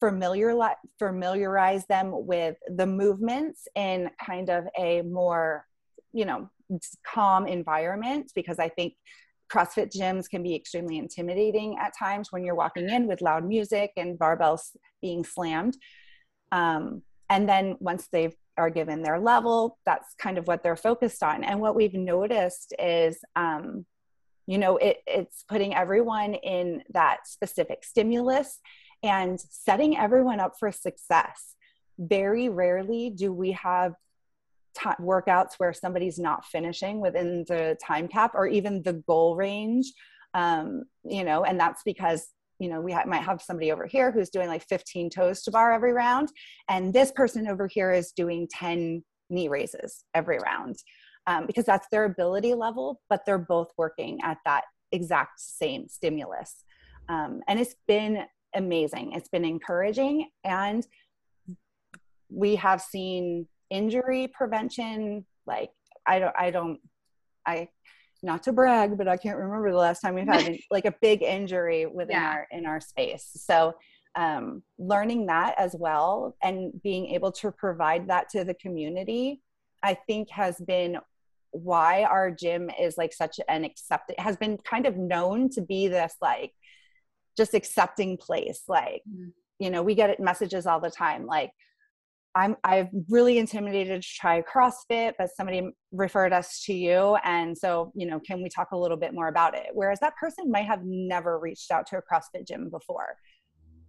familiar 0.00 0.54
familiarize 0.98 1.86
them 1.86 2.10
with 2.12 2.56
the 2.76 2.86
movements 2.86 3.68
in 3.76 4.10
kind 4.24 4.50
of 4.50 4.64
a 4.78 5.02
more 5.02 5.66
you 6.12 6.24
know 6.24 6.50
calm 7.06 7.46
environment 7.46 8.32
because 8.34 8.58
i 8.58 8.68
think 8.68 8.94
CrossFit 9.52 9.94
gyms 9.94 10.28
can 10.30 10.42
be 10.42 10.54
extremely 10.54 10.96
intimidating 10.96 11.76
at 11.78 11.92
times 11.96 12.32
when 12.32 12.42
you're 12.42 12.54
walking 12.54 12.88
in 12.88 13.06
with 13.06 13.20
loud 13.20 13.44
music 13.44 13.92
and 13.98 14.18
barbells 14.18 14.74
being 15.02 15.24
slammed. 15.24 15.76
Um, 16.52 17.02
and 17.28 17.46
then 17.46 17.76
once 17.78 18.08
they 18.10 18.32
are 18.56 18.70
given 18.70 19.02
their 19.02 19.18
level, 19.18 19.78
that's 19.86 20.14
kind 20.18 20.38
of 20.38 20.46
what 20.46 20.62
they're 20.62 20.76
focused 20.76 21.22
on. 21.22 21.44
And 21.44 21.60
what 21.60 21.74
we've 21.74 21.94
noticed 21.94 22.74
is, 22.78 23.18
um, 23.36 23.86
you 24.46 24.58
know, 24.58 24.76
it, 24.76 24.98
it's 25.06 25.44
putting 25.48 25.74
everyone 25.74 26.34
in 26.34 26.82
that 26.92 27.26
specific 27.26 27.84
stimulus 27.84 28.60
and 29.02 29.40
setting 29.40 29.96
everyone 29.96 30.40
up 30.40 30.54
for 30.58 30.70
success. 30.70 31.54
Very 31.98 32.48
rarely 32.48 33.10
do 33.10 33.32
we 33.32 33.52
have 33.52 33.94
t- 34.76 34.88
workouts 35.00 35.54
where 35.58 35.72
somebody's 35.72 36.18
not 36.18 36.44
finishing 36.44 37.00
within 37.00 37.44
the 37.48 37.76
time 37.84 38.08
cap 38.08 38.32
or 38.34 38.46
even 38.46 38.82
the 38.82 38.94
goal 38.94 39.36
range. 39.36 39.92
Um, 40.34 40.84
you 41.04 41.24
know, 41.24 41.44
and 41.44 41.58
that's 41.60 41.82
because 41.84 42.26
you 42.62 42.68
know 42.68 42.80
we 42.80 42.92
ha- 42.92 43.04
might 43.06 43.22
have 43.22 43.42
somebody 43.42 43.72
over 43.72 43.86
here 43.86 44.12
who's 44.12 44.30
doing 44.30 44.48
like 44.48 44.64
15 44.68 45.10
toes 45.10 45.42
to 45.42 45.50
bar 45.50 45.72
every 45.72 45.92
round, 45.92 46.28
and 46.68 46.92
this 46.92 47.12
person 47.12 47.48
over 47.48 47.66
here 47.66 47.92
is 47.92 48.12
doing 48.12 48.48
10 48.50 49.02
knee 49.30 49.48
raises 49.48 50.04
every 50.14 50.38
round 50.38 50.76
um, 51.26 51.46
because 51.46 51.64
that's 51.64 51.88
their 51.90 52.04
ability 52.04 52.54
level, 52.54 53.00
but 53.08 53.22
they're 53.26 53.38
both 53.38 53.68
working 53.76 54.18
at 54.22 54.38
that 54.44 54.64
exact 54.92 55.40
same 55.40 55.88
stimulus. 55.88 56.64
Um, 57.08 57.40
and 57.48 57.58
it's 57.58 57.74
been 57.88 58.24
amazing. 58.54 59.12
It's 59.12 59.28
been 59.28 59.44
encouraging 59.44 60.28
and 60.44 60.86
we 62.28 62.56
have 62.56 62.80
seen 62.80 63.46
injury 63.70 64.28
prevention 64.32 65.24
like 65.46 65.70
I 66.06 66.18
don't 66.18 66.34
I 66.38 66.50
don't 66.50 66.78
I 67.46 67.68
not 68.22 68.42
to 68.44 68.52
brag, 68.52 68.96
but 68.96 69.08
I 69.08 69.16
can't 69.16 69.38
remember 69.38 69.70
the 69.70 69.76
last 69.76 70.00
time 70.00 70.14
we've 70.14 70.26
had 70.26 70.56
like 70.70 70.84
a 70.84 70.94
big 71.00 71.22
injury 71.22 71.86
within 71.86 72.16
yeah. 72.16 72.30
our 72.30 72.46
in 72.50 72.66
our 72.66 72.80
space. 72.80 73.30
So 73.34 73.74
um, 74.14 74.62
learning 74.78 75.26
that 75.26 75.54
as 75.58 75.74
well 75.78 76.36
and 76.42 76.72
being 76.82 77.06
able 77.06 77.32
to 77.32 77.50
provide 77.50 78.08
that 78.08 78.28
to 78.30 78.44
the 78.44 78.54
community, 78.54 79.40
I 79.82 79.94
think 79.94 80.30
has 80.30 80.56
been 80.58 80.98
why 81.52 82.04
our 82.04 82.30
gym 82.30 82.70
is 82.80 82.96
like 82.96 83.12
such 83.12 83.38
an 83.48 83.64
accepted 83.64 84.16
has 84.18 84.36
been 84.36 84.56
kind 84.58 84.86
of 84.86 84.96
known 84.96 85.50
to 85.50 85.60
be 85.60 85.86
this 85.86 86.14
like 86.22 86.52
just 87.36 87.52
accepting 87.52 88.16
place 88.16 88.62
like 88.68 89.02
mm-hmm. 89.08 89.28
you 89.58 89.68
know 89.68 89.82
we 89.82 89.94
get 89.94 90.18
messages 90.18 90.64
all 90.66 90.80
the 90.80 90.90
time 90.90 91.26
like 91.26 91.50
I'm 92.34 92.56
I've 92.64 92.88
really 93.08 93.38
intimidated 93.38 94.02
to 94.02 94.08
try 94.08 94.42
CrossFit, 94.42 95.12
but 95.18 95.28
somebody 95.36 95.70
referred 95.90 96.32
us 96.32 96.62
to 96.64 96.72
you. 96.72 97.16
And 97.24 97.56
so, 97.56 97.92
you 97.94 98.06
know, 98.06 98.20
can 98.20 98.42
we 98.42 98.48
talk 98.48 98.72
a 98.72 98.76
little 98.76 98.96
bit 98.96 99.12
more 99.12 99.28
about 99.28 99.54
it? 99.54 99.68
Whereas 99.74 100.00
that 100.00 100.16
person 100.16 100.50
might 100.50 100.64
have 100.64 100.80
never 100.84 101.38
reached 101.38 101.70
out 101.70 101.86
to 101.88 101.98
a 101.98 102.02
CrossFit 102.02 102.46
gym 102.46 102.70
before. 102.70 103.16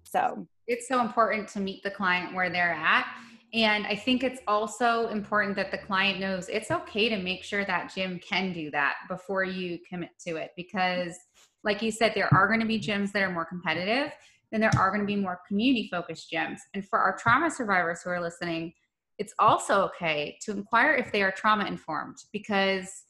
So 0.04 0.48
it's 0.68 0.88
so 0.88 1.02
important 1.02 1.48
to 1.50 1.60
meet 1.60 1.84
the 1.84 1.92
client 1.92 2.36
where 2.36 2.50
they're 2.50 2.74
at. 2.74 3.08
And 3.54 3.86
I 3.86 3.96
think 3.96 4.24
it's 4.24 4.42
also 4.48 5.08
important 5.10 5.56
that 5.58 5.72
the 5.72 5.78
client 5.78 6.20
knows 6.20 6.50
it's 6.50 6.72
okay 6.72 7.08
to 7.10 7.18
make 7.18 7.44
sure 7.44 7.64
that 7.66 7.94
gym 7.94 8.20
can 8.28 8.52
do 8.52 8.72
that 8.72 8.96
before 9.08 9.44
you 9.44 9.80
commit 9.88 10.10
to 10.28 10.38
it. 10.38 10.52
Because, 10.58 11.16
like 11.64 11.82
you 11.82 11.92
said, 11.92 12.14
there 12.16 12.34
are 12.34 12.48
going 12.48 12.60
to 12.60 12.66
be 12.66 12.80
gyms 12.80 13.12
that 13.12 13.22
are 13.22 13.32
more 13.32 13.46
competitive 13.46 14.12
then 14.54 14.62
there 14.62 14.72
are 14.78 14.90
going 14.92 15.02
to 15.02 15.08
be 15.08 15.16
more 15.16 15.42
community 15.48 15.90
focused 15.92 16.32
gyms. 16.32 16.60
And 16.76 16.88
for 16.88 17.00
our 17.00 17.18
trauma 17.18 17.50
survivors 17.50 18.04
who 18.04 18.12
are 18.12 18.22
listening, 18.22 18.72
it's 19.18 19.34
also 19.40 19.82
okay 19.86 20.38
to 20.44 20.52
inquire 20.52 20.94
if 20.94 21.12
they 21.12 21.24
are 21.24 21.32
trauma 21.32 21.66
informed 21.66 22.18
because 22.32 23.04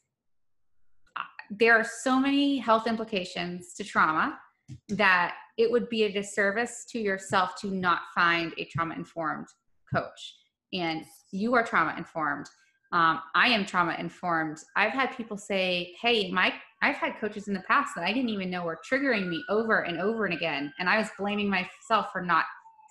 uh, 1.17 1.23
there 1.51 1.73
are 1.73 1.83
so 1.83 2.17
many 2.17 2.57
health 2.57 2.87
implications 2.87 3.73
to 3.73 3.83
trauma 3.83 4.39
that 4.87 5.35
it 5.57 5.69
would 5.69 5.89
be 5.89 6.03
a 6.03 6.11
disservice 6.11 6.85
to 6.91 6.99
yourself 6.99 7.55
to 7.59 7.71
not 7.71 7.99
find 8.15 8.53
a 8.57 8.63
trauma 8.65 8.95
informed 8.95 9.47
coach. 9.93 10.35
And 10.71 11.03
you 11.31 11.53
are 11.55 11.63
trauma 11.63 11.93
informed. 11.97 12.47
Um, 12.93 13.21
I 13.33 13.47
am 13.47 13.65
trauma 13.65 13.95
informed. 13.97 14.59
I've 14.75 14.91
had 14.91 15.17
people 15.17 15.35
say, 15.35 15.95
Hey, 15.99 16.29
my 16.31 16.53
I've 16.83 16.95
had 16.95 17.19
coaches 17.19 17.47
in 17.47 17.55
the 17.55 17.61
past 17.61 17.93
that 17.95 18.03
I 18.03 18.13
didn't 18.13 18.29
even 18.29 18.51
know 18.51 18.63
were 18.63 18.79
triggering 18.89 19.27
me 19.27 19.43
over 19.49 19.81
and 19.81 19.99
over 19.99 20.25
and 20.25 20.33
again. 20.33 20.71
And 20.77 20.87
I 20.87 20.97
was 20.99 21.07
blaming 21.17 21.49
myself 21.49 22.11
for 22.11 22.21
not 22.21 22.45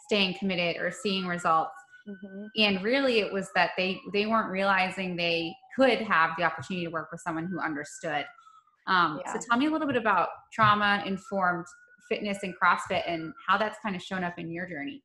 staying 0.07 0.35
committed 0.39 0.83
or 0.83 0.91
seeing 0.91 1.27
results. 1.27 1.75
Mm-hmm. 2.09 2.47
And 2.59 2.83
really 2.83 3.21
it 3.21 3.33
was 3.33 3.49
that 3.55 3.71
they 3.77 4.01
they 4.13 4.27
weren't 4.27 4.51
realizing 4.51 5.15
they 5.15 5.55
could 5.77 6.01
have 6.01 6.31
the 6.37 6.43
opportunity 6.43 6.85
to 6.85 6.91
work 6.91 7.11
with 7.13 7.21
someone 7.21 7.47
who 7.47 7.61
understood. 7.61 8.25
Um, 8.89 9.21
yeah. 9.25 9.33
So 9.33 9.39
tell 9.49 9.57
me 9.57 9.67
a 9.67 9.71
little 9.71 9.87
bit 9.87 9.97
about 9.97 10.31
trauma 10.53 11.05
informed 11.07 11.67
fitness 12.09 12.39
and 12.43 12.55
CrossFit 12.61 13.03
and 13.07 13.33
how 13.47 13.57
that's 13.57 13.79
kind 13.85 13.95
of 13.95 14.03
shown 14.03 14.25
up 14.25 14.37
in 14.37 14.51
your 14.51 14.69
journey. 14.69 15.01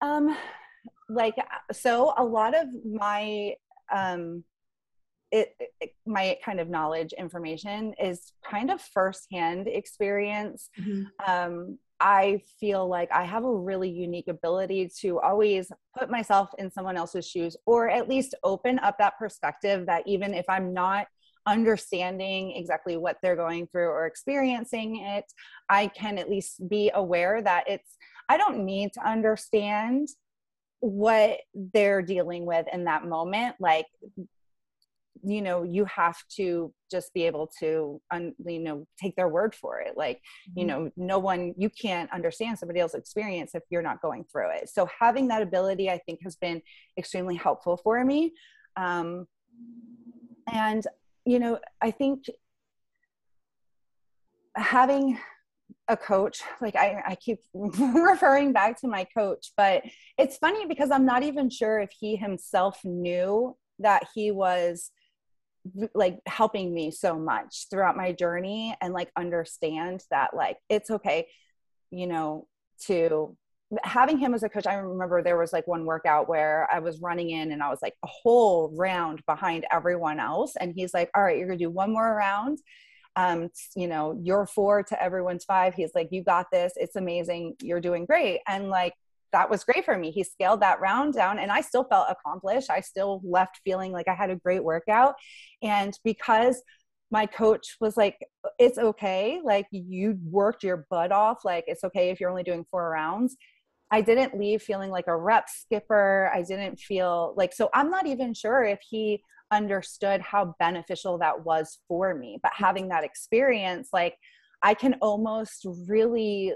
Um, 0.00 0.34
like 1.08 1.34
so 1.72 2.14
a 2.16 2.24
lot 2.24 2.56
of 2.56 2.68
my 2.84 3.54
um 3.94 4.44
it, 5.32 5.56
it, 5.80 5.94
my 6.06 6.38
kind 6.44 6.60
of 6.60 6.68
knowledge 6.68 7.12
information 7.12 7.94
is 8.00 8.32
kind 8.48 8.70
of 8.70 8.80
firsthand 8.80 9.66
experience 9.66 10.70
mm-hmm. 10.78 11.02
um, 11.30 11.78
i 12.00 12.40
feel 12.60 12.86
like 12.86 13.10
i 13.12 13.24
have 13.24 13.44
a 13.44 13.52
really 13.52 13.90
unique 13.90 14.28
ability 14.28 14.88
to 15.00 15.18
always 15.20 15.72
put 15.98 16.10
myself 16.10 16.50
in 16.58 16.70
someone 16.70 16.96
else's 16.96 17.28
shoes 17.28 17.56
or 17.66 17.88
at 17.88 18.08
least 18.08 18.34
open 18.44 18.78
up 18.80 18.96
that 18.98 19.18
perspective 19.18 19.86
that 19.86 20.02
even 20.06 20.32
if 20.32 20.44
i'm 20.48 20.72
not 20.72 21.06
understanding 21.46 22.52
exactly 22.56 22.96
what 22.96 23.16
they're 23.22 23.36
going 23.36 23.66
through 23.68 23.88
or 23.88 24.06
experiencing 24.06 25.04
it 25.04 25.24
i 25.68 25.86
can 25.88 26.18
at 26.18 26.30
least 26.30 26.68
be 26.68 26.90
aware 26.94 27.40
that 27.42 27.64
it's 27.66 27.96
i 28.28 28.36
don't 28.36 28.64
need 28.64 28.92
to 28.92 29.08
understand 29.08 30.08
what 30.80 31.38
they're 31.72 32.02
dealing 32.02 32.44
with 32.44 32.66
in 32.72 32.84
that 32.84 33.04
moment 33.04 33.56
like 33.60 33.86
you 35.26 35.42
know 35.42 35.62
you 35.62 35.84
have 35.86 36.16
to 36.28 36.72
just 36.90 37.12
be 37.12 37.24
able 37.24 37.50
to 37.58 38.00
un, 38.12 38.34
you 38.46 38.60
know 38.60 38.86
take 39.00 39.16
their 39.16 39.28
word 39.28 39.54
for 39.54 39.80
it. 39.80 39.96
Like 39.96 40.18
mm-hmm. 40.18 40.60
you 40.60 40.66
know 40.66 40.90
no 40.96 41.18
one 41.18 41.54
you 41.56 41.70
can't 41.70 42.12
understand 42.12 42.58
somebody 42.58 42.80
else's 42.80 43.00
experience 43.00 43.54
if 43.54 43.62
you're 43.70 43.82
not 43.82 44.00
going 44.00 44.24
through 44.30 44.50
it. 44.52 44.68
So 44.68 44.88
having 44.98 45.28
that 45.28 45.42
ability 45.42 45.90
i 45.90 45.98
think 45.98 46.20
has 46.22 46.36
been 46.36 46.62
extremely 46.98 47.36
helpful 47.36 47.76
for 47.76 48.04
me. 48.04 48.32
Um, 48.76 49.26
and 50.52 50.86
you 51.24 51.40
know 51.40 51.58
i 51.82 51.90
think 51.90 52.26
having 54.54 55.18
a 55.88 55.96
coach 55.96 56.42
like 56.60 56.74
I, 56.74 57.02
I 57.06 57.14
keep 57.14 57.38
referring 57.54 58.52
back 58.52 58.80
to 58.80 58.88
my 58.88 59.04
coach 59.04 59.52
but 59.56 59.82
it's 60.18 60.36
funny 60.36 60.66
because 60.66 60.90
i'm 60.90 61.06
not 61.06 61.22
even 61.22 61.48
sure 61.48 61.78
if 61.78 61.90
he 61.98 62.16
himself 62.16 62.80
knew 62.84 63.56
that 63.78 64.08
he 64.14 64.30
was 64.30 64.90
like 65.94 66.18
helping 66.26 66.72
me 66.72 66.90
so 66.90 67.18
much 67.18 67.66
throughout 67.70 67.96
my 67.96 68.12
journey 68.12 68.76
and 68.80 68.92
like 68.92 69.10
understand 69.16 70.02
that 70.10 70.34
like 70.34 70.56
it's 70.68 70.90
okay 70.90 71.26
you 71.90 72.06
know 72.06 72.46
to 72.86 73.36
having 73.82 74.16
him 74.16 74.32
as 74.32 74.42
a 74.42 74.48
coach 74.48 74.66
i 74.66 74.74
remember 74.74 75.22
there 75.22 75.38
was 75.38 75.52
like 75.52 75.66
one 75.66 75.84
workout 75.84 76.28
where 76.28 76.68
i 76.72 76.78
was 76.78 77.00
running 77.00 77.30
in 77.30 77.50
and 77.50 77.62
i 77.62 77.68
was 77.68 77.80
like 77.82 77.94
a 78.04 78.08
whole 78.08 78.72
round 78.76 79.24
behind 79.26 79.66
everyone 79.72 80.20
else 80.20 80.54
and 80.56 80.72
he's 80.74 80.94
like 80.94 81.10
all 81.16 81.22
right 81.22 81.38
you're 81.38 81.48
gonna 81.48 81.58
do 81.58 81.70
one 81.70 81.92
more 81.92 82.14
round 82.14 82.58
um 83.16 83.48
you 83.74 83.88
know 83.88 84.18
you're 84.22 84.46
four 84.46 84.82
to 84.82 85.02
everyone's 85.02 85.44
five 85.44 85.74
he's 85.74 85.94
like 85.94 86.08
you 86.10 86.22
got 86.22 86.46
this 86.52 86.72
it's 86.76 86.96
amazing 86.96 87.54
you're 87.60 87.80
doing 87.80 88.04
great 88.04 88.40
and 88.46 88.68
like 88.68 88.92
that 89.32 89.50
was 89.50 89.64
great 89.64 89.84
for 89.84 89.96
me. 89.98 90.10
He 90.10 90.24
scaled 90.24 90.60
that 90.60 90.80
round 90.80 91.14
down 91.14 91.38
and 91.38 91.50
I 91.50 91.60
still 91.60 91.84
felt 91.84 92.08
accomplished. 92.10 92.70
I 92.70 92.80
still 92.80 93.20
left 93.24 93.60
feeling 93.64 93.92
like 93.92 94.08
I 94.08 94.14
had 94.14 94.30
a 94.30 94.36
great 94.36 94.64
workout. 94.64 95.14
And 95.62 95.92
because 96.04 96.62
my 97.10 97.26
coach 97.26 97.76
was 97.80 97.96
like, 97.96 98.18
it's 98.58 98.78
okay. 98.78 99.40
Like 99.44 99.66
you 99.70 100.18
worked 100.24 100.64
your 100.64 100.86
butt 100.90 101.12
off. 101.12 101.44
Like 101.44 101.64
it's 101.66 101.84
okay 101.84 102.10
if 102.10 102.18
you're 102.18 102.30
only 102.30 102.42
doing 102.42 102.64
four 102.70 102.88
rounds. 102.88 103.36
I 103.90 104.00
didn't 104.00 104.38
leave 104.38 104.62
feeling 104.62 104.90
like 104.90 105.06
a 105.06 105.16
rep 105.16 105.48
skipper. 105.48 106.30
I 106.34 106.42
didn't 106.42 106.80
feel 106.80 107.34
like, 107.36 107.52
so 107.52 107.68
I'm 107.72 107.90
not 107.90 108.06
even 108.06 108.34
sure 108.34 108.64
if 108.64 108.80
he 108.88 109.22
understood 109.50 110.20
how 110.20 110.54
beneficial 110.58 111.18
that 111.18 111.44
was 111.44 111.78
for 111.88 112.14
me. 112.14 112.38
But 112.42 112.52
having 112.54 112.88
that 112.88 113.04
experience, 113.04 113.90
like, 113.92 114.16
I 114.62 114.74
can 114.74 114.94
almost 115.00 115.66
really 115.88 116.52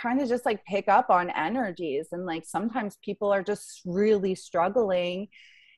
kind 0.00 0.20
of 0.20 0.28
just 0.28 0.46
like 0.46 0.64
pick 0.64 0.88
up 0.88 1.10
on 1.10 1.30
energies 1.30 2.08
and 2.12 2.26
like 2.26 2.44
sometimes 2.44 2.98
people 3.04 3.32
are 3.32 3.42
just 3.42 3.82
really 3.84 4.34
struggling 4.34 5.28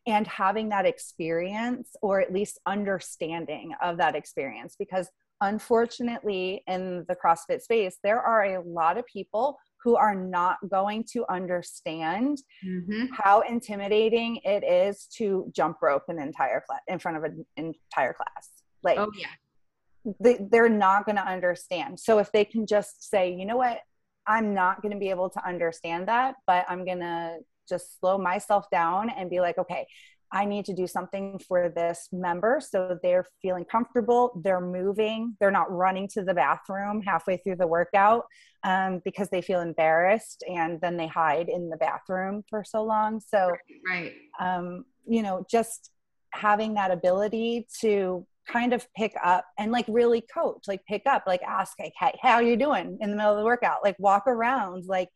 and 0.06 0.26
having 0.26 0.68
that 0.68 0.86
experience 0.86 1.96
or 2.02 2.20
at 2.20 2.32
least 2.32 2.60
understanding 2.66 3.72
of 3.82 3.98
that 3.98 4.14
experience 4.14 4.76
because 4.78 5.08
unfortunately 5.40 6.62
in 6.66 7.04
the 7.08 7.16
crossfit 7.16 7.60
space 7.60 7.98
there 8.02 8.20
are 8.20 8.44
a 8.44 8.62
lot 8.62 8.96
of 8.96 9.04
people 9.06 9.58
who 9.84 9.96
are 9.96 10.14
not 10.14 10.56
going 10.68 11.04
to 11.12 11.24
understand 11.30 12.38
mm-hmm. 12.66 13.04
how 13.12 13.42
intimidating 13.42 14.40
it 14.42 14.64
is 14.64 15.06
to 15.18 15.50
jump 15.54 15.76
rope 15.82 16.04
an 16.08 16.18
entire 16.18 16.62
class 16.66 16.80
in 16.88 16.98
front 16.98 17.18
of 17.18 17.24
an 17.24 17.44
entire 17.56 18.14
class. 18.14 18.48
Like 18.82 18.98
oh 18.98 19.10
yeah. 19.16 20.14
they, 20.18 20.38
they're 20.50 20.70
not 20.70 21.04
going 21.04 21.16
to 21.16 21.26
understand. 21.26 22.00
So 22.00 22.18
if 22.18 22.32
they 22.32 22.44
can 22.44 22.66
just 22.66 23.08
say 23.10 23.32
you 23.32 23.44
know 23.44 23.58
what? 23.58 23.80
I'm 24.26 24.54
not 24.54 24.80
going 24.80 24.92
to 24.92 24.98
be 24.98 25.10
able 25.10 25.28
to 25.28 25.46
understand 25.46 26.08
that, 26.08 26.36
but 26.46 26.64
I'm 26.66 26.86
going 26.86 27.00
to 27.00 27.36
just 27.68 28.00
slow 28.00 28.16
myself 28.16 28.70
down 28.70 29.10
and 29.10 29.28
be 29.28 29.40
like, 29.40 29.58
okay, 29.58 29.86
I 30.34 30.44
need 30.44 30.64
to 30.64 30.74
do 30.74 30.88
something 30.88 31.38
for 31.46 31.68
this 31.68 32.08
member 32.12 32.60
so 32.60 32.98
they're 33.04 33.24
feeling 33.40 33.64
comfortable, 33.64 34.40
they're 34.42 34.60
moving, 34.60 35.36
they're 35.38 35.52
not 35.52 35.70
running 35.70 36.08
to 36.08 36.24
the 36.24 36.34
bathroom 36.34 37.00
halfway 37.02 37.36
through 37.36 37.56
the 37.56 37.68
workout 37.68 38.24
um, 38.64 39.00
because 39.04 39.30
they 39.30 39.40
feel 39.40 39.60
embarrassed 39.60 40.42
and 40.48 40.80
then 40.80 40.96
they 40.96 41.06
hide 41.06 41.48
in 41.48 41.70
the 41.70 41.76
bathroom 41.76 42.42
for 42.50 42.64
so 42.64 42.82
long. 42.82 43.20
So, 43.20 43.52
right. 43.88 44.12
Um, 44.40 44.84
you 45.06 45.22
know, 45.22 45.46
just 45.48 45.92
having 46.32 46.74
that 46.74 46.90
ability 46.90 47.68
to 47.80 48.26
kind 48.48 48.72
of 48.72 48.86
pick 48.94 49.14
up 49.24 49.46
and 49.56 49.70
like 49.70 49.86
really 49.88 50.20
coach 50.20 50.64
like 50.66 50.84
pick 50.86 51.02
up 51.06 51.22
like 51.26 51.40
ask 51.42 51.78
like 51.78 51.94
hey 51.98 52.12
how 52.20 52.34
are 52.34 52.42
you 52.42 52.58
doing 52.58 52.98
in 53.00 53.10
the 53.10 53.16
middle 53.16 53.32
of 53.32 53.38
the 53.38 53.44
workout 53.44 53.78
like 53.82 53.96
walk 53.98 54.24
around 54.26 54.84
like 54.86 55.08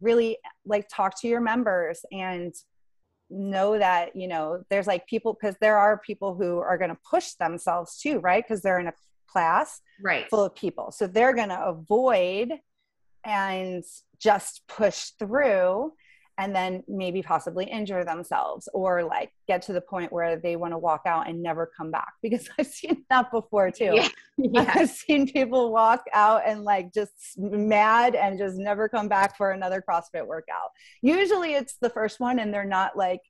really 0.00 0.38
like 0.64 0.86
talk 0.90 1.20
to 1.20 1.28
your 1.28 1.42
members 1.42 2.00
and 2.10 2.54
know 3.34 3.78
that 3.78 4.14
you 4.16 4.28
know 4.28 4.62
there's 4.70 4.86
like 4.86 5.06
people 5.06 5.34
because 5.34 5.56
there 5.60 5.76
are 5.76 5.98
people 5.98 6.34
who 6.34 6.58
are 6.58 6.78
going 6.78 6.90
to 6.90 6.98
push 7.08 7.32
themselves 7.34 7.98
too 7.98 8.18
right? 8.20 8.42
Because 8.42 8.62
they're 8.62 8.80
in 8.80 8.86
a 8.86 8.92
class 9.34 9.80
right. 10.00 10.28
full 10.30 10.44
of 10.44 10.54
people. 10.54 10.92
So 10.92 11.06
they're 11.06 11.34
going 11.34 11.48
to 11.48 11.60
avoid 11.60 12.52
and 13.24 13.82
just 14.18 14.62
push 14.68 15.10
through 15.18 15.92
and 16.38 16.54
then 16.54 16.82
maybe 16.88 17.22
possibly 17.22 17.64
injure 17.64 18.04
themselves 18.04 18.68
or 18.74 19.04
like 19.04 19.30
get 19.46 19.62
to 19.62 19.72
the 19.72 19.80
point 19.80 20.12
where 20.12 20.36
they 20.36 20.56
want 20.56 20.72
to 20.72 20.78
walk 20.78 21.02
out 21.06 21.28
and 21.28 21.42
never 21.42 21.70
come 21.76 21.90
back 21.90 22.12
because 22.22 22.48
I've 22.58 22.66
seen 22.66 23.04
that 23.10 23.30
before 23.30 23.70
too. 23.70 23.92
Yeah. 23.94 24.08
Yeah. 24.36 24.68
I've 24.74 24.90
seen 24.90 25.28
people 25.28 25.72
walk 25.72 26.06
out 26.12 26.42
and 26.44 26.64
like 26.64 26.92
just 26.92 27.38
mad 27.38 28.16
and 28.16 28.36
just 28.36 28.56
never 28.56 28.88
come 28.88 29.06
back 29.06 29.36
for 29.36 29.52
another 29.52 29.80
CrossFit 29.88 30.26
workout. 30.26 30.70
Usually 31.02 31.54
it's 31.54 31.76
the 31.80 31.88
first 31.88 32.18
one 32.18 32.40
and 32.40 32.52
they're 32.52 32.64
not 32.64 32.96
like 32.96 33.20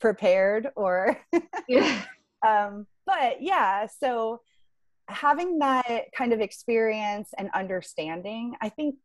prepared 0.00 0.66
or 0.74 1.16
yeah. 1.68 2.02
um 2.44 2.88
but 3.06 3.40
yeah, 3.40 3.86
so 3.86 4.40
having 5.06 5.60
that 5.60 6.06
kind 6.12 6.32
of 6.32 6.40
experience 6.40 7.30
and 7.38 7.50
understanding, 7.54 8.56
I 8.60 8.68
think 8.68 8.96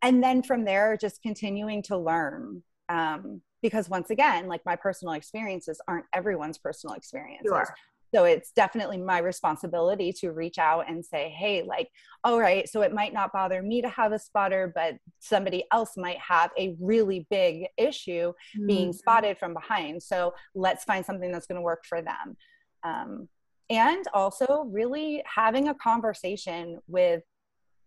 and 0.00 0.22
then 0.22 0.44
from 0.44 0.64
there 0.64 0.96
just 0.96 1.22
continuing 1.22 1.82
to 1.84 1.98
learn 1.98 2.62
um, 2.88 3.40
because 3.62 3.88
once 3.88 4.10
again 4.10 4.46
like 4.46 4.60
my 4.66 4.76
personal 4.76 5.14
experiences 5.14 5.80
aren't 5.88 6.04
everyone's 6.12 6.58
personal 6.58 6.94
experiences 6.94 7.48
Sure. 7.50 7.74
so 8.14 8.24
it's 8.24 8.52
definitely 8.52 8.98
my 8.98 9.18
responsibility 9.18 10.12
to 10.12 10.32
reach 10.32 10.58
out 10.58 10.88
and 10.88 11.04
say 11.04 11.30
hey 11.36 11.62
like 11.62 11.88
all 12.24 12.38
right 12.38 12.68
so 12.68 12.82
it 12.82 12.92
might 12.92 13.14
not 13.14 13.32
bother 13.32 13.62
me 13.62 13.80
to 13.80 13.88
have 13.88 14.12
a 14.12 14.18
spotter 14.18 14.70
but 14.74 14.96
somebody 15.18 15.64
else 15.72 15.96
might 15.96 16.18
have 16.18 16.50
a 16.58 16.76
really 16.80 17.26
big 17.30 17.66
issue 17.78 18.32
being 18.66 18.90
Mhm. 18.90 18.94
spotted 18.94 19.38
from 19.38 19.54
behind 19.54 20.02
so 20.02 20.34
let's 20.54 20.84
find 20.84 21.04
something 21.06 21.32
that's 21.32 21.46
going 21.46 21.56
to 21.56 21.62
work 21.62 21.84
for 21.86 22.02
them 22.02 22.36
um, 22.82 23.28
and 23.70 24.06
also 24.12 24.64
really 24.64 25.22
having 25.26 25.68
a 25.68 25.74
conversation 25.74 26.80
with 26.86 27.22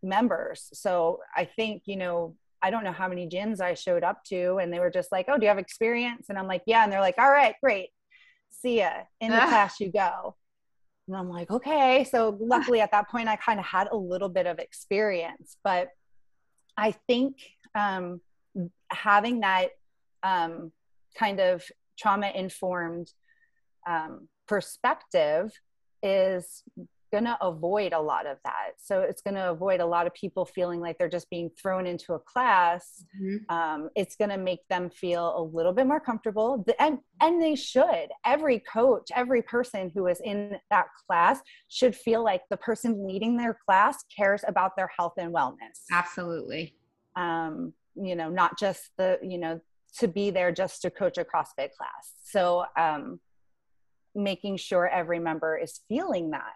members 0.03 0.69
so 0.73 1.19
i 1.36 1.43
think 1.45 1.83
you 1.86 1.95
know 1.97 2.36
i 2.62 2.70
don't 2.70 2.84
know 2.84 2.91
how 2.91 3.08
many 3.08 3.28
gyms 3.28 3.62
i 3.62 3.74
showed 3.74 4.04
up 4.04 4.24
to 4.24 4.58
and 4.58 4.72
they 4.74 4.80
were 4.80 4.89
just 4.89 5.12
like 5.12 5.26
oh 5.30 5.38
do 5.38 5.43
you 5.43 5.50
have 5.50 5.58
experience? 5.58 6.28
And 6.30 6.38
i'm 6.38 6.48
like 6.48 6.63
yeah. 6.65 6.84
And 6.84 6.91
they're 6.91 7.02
like 7.02 7.17
all 7.17 7.30
right 7.32 7.56
great. 7.63 7.89
See 8.50 8.80
ya. 8.80 8.91
In 9.22 9.32
the 9.32 9.41
Ah. 9.41 9.48
class 9.50 9.80
you 9.80 9.91
go. 9.91 10.36
And 11.08 11.15
i'm 11.17 11.30
like 11.30 11.50
okay. 11.52 12.04
So 12.04 12.38
luckily 12.39 12.82
at 12.82 12.91
that 12.91 13.10
point 13.10 13.28
i 13.28 13.36
kind 13.36 13.60
of 13.60 13.65
had 13.65 13.88
a 13.91 13.96
little 13.98 14.30
bit 14.30 14.48
of 14.48 14.60
experience 14.60 15.58
but 15.63 15.89
i 16.78 16.91
think 17.08 17.36
um, 17.76 18.22
having 18.91 19.41
that 19.41 19.70
um, 20.24 20.72
kind 21.15 21.39
of 21.39 21.63
trauma 21.98 22.32
informed 22.34 23.12
um, 23.88 24.28
perspective 24.48 25.52
is 26.02 26.63
going 27.08 27.24
to 27.26 27.38
avoid 27.41 27.93
a 27.93 28.00
lot 28.00 28.26
of 28.26 28.38
that. 28.43 28.72
So 28.78 29.02
it's 29.02 29.22
going 29.22 29.36
to 29.36 29.50
avoid 29.52 29.80
a 29.80 29.86
lot 29.86 30.08
of 30.08 30.13
people 30.13 30.46
feeling 30.46 30.80
like 30.80 30.98
they're 30.98 31.10
just 31.10 31.30
being 31.30 31.50
thrown 31.62 31.88
into 31.88 32.13
a 32.13 32.20
class. 32.20 33.04
Mhm. 33.22 33.50
Um, 33.50 33.89
it's 33.96 34.15
going 34.15 34.30
to 34.30 34.38
make 34.38 34.67
them 34.70 34.89
feel 34.89 35.38
a 35.38 35.41
little 35.41 35.74
bit 35.74 35.88
more 35.88 36.00
comfortable, 36.00 36.65
and 36.80 37.00
and 37.22 37.41
they 37.41 37.56
should. 37.56 38.10
Every 38.26 38.60
coach, 38.60 39.10
every 39.15 39.41
person 39.41 39.91
who 39.93 40.08
is 40.08 40.22
in 40.24 40.58
that 40.70 40.88
class 41.08 41.39
should 41.67 41.96
feel 41.96 42.24
like 42.24 42.43
the 42.50 42.58
person 42.58 43.06
leading 43.08 43.38
their 43.38 43.58
class 43.65 44.04
cares 44.15 44.43
about 44.48 44.76
their 44.76 44.89
health 44.98 45.13
and 45.17 45.34
wellness 45.34 45.84
Absolutely. 45.91 46.76
um, 47.15 47.74
you 47.96 48.15
know, 48.15 48.30
not 48.30 48.60
just 48.60 48.91
the, 48.98 49.17
you 49.24 49.38
know, 49.39 49.60
to 49.98 50.08
be 50.08 50.30
there 50.30 50.52
just 50.52 50.82
to 50.84 50.91
coach 50.91 51.17
a 51.17 51.24
CrossFit 51.24 51.72
class. 51.76 52.13
So 52.24 52.65
um, 52.78 53.20
making 54.13 54.58
sure 54.58 54.88
every 54.88 55.20
member 55.20 55.58
is 55.58 55.82
feeling 55.89 56.30
that, 56.32 56.54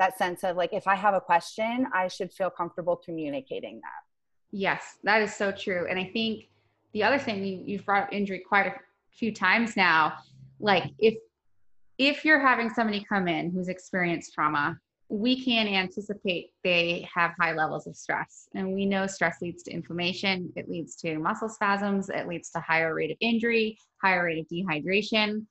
that 0.00 0.18
sense 0.18 0.42
of 0.42 0.56
like, 0.56 0.72
if 0.72 0.88
I 0.88 0.96
have 0.96 1.14
a 1.14 1.20
question, 1.20 1.86
I 1.94 2.08
should 2.08 2.32
feel 2.32 2.50
comfortable 2.50 2.96
communicating 2.96 3.76
that. 3.82 4.02
Yes, 4.50 4.96
that 5.04 5.22
is 5.22 5.36
so 5.36 5.52
true. 5.52 5.86
And 5.88 5.98
I 5.98 6.10
think 6.12 6.48
the 6.92 7.04
other 7.04 7.18
thing 7.18 7.44
you, 7.44 7.62
you've 7.64 7.84
brought 7.84 8.04
up 8.04 8.12
injury 8.12 8.42
quite 8.46 8.66
a 8.66 8.74
few 9.12 9.32
times 9.32 9.76
now. 9.76 10.14
Like 10.58 10.84
if 10.98 11.14
if 11.98 12.24
you're 12.24 12.40
having 12.40 12.70
somebody 12.70 13.04
come 13.06 13.28
in 13.28 13.50
who's 13.50 13.68
experienced 13.68 14.32
trauma, 14.32 14.78
we 15.10 15.44
can 15.44 15.68
anticipate 15.68 16.52
they 16.64 17.06
have 17.14 17.32
high 17.38 17.52
levels 17.52 17.86
of 17.86 17.94
stress. 17.94 18.48
And 18.54 18.72
we 18.72 18.86
know 18.86 19.06
stress 19.06 19.42
leads 19.42 19.62
to 19.64 19.70
inflammation, 19.70 20.50
it 20.56 20.70
leads 20.70 20.96
to 20.96 21.18
muscle 21.18 21.50
spasms, 21.50 22.08
it 22.08 22.26
leads 22.26 22.50
to 22.52 22.60
higher 22.60 22.94
rate 22.94 23.10
of 23.10 23.18
injury, 23.20 23.76
higher 24.02 24.24
rate 24.24 24.38
of 24.38 24.46
dehydration. 24.48 25.44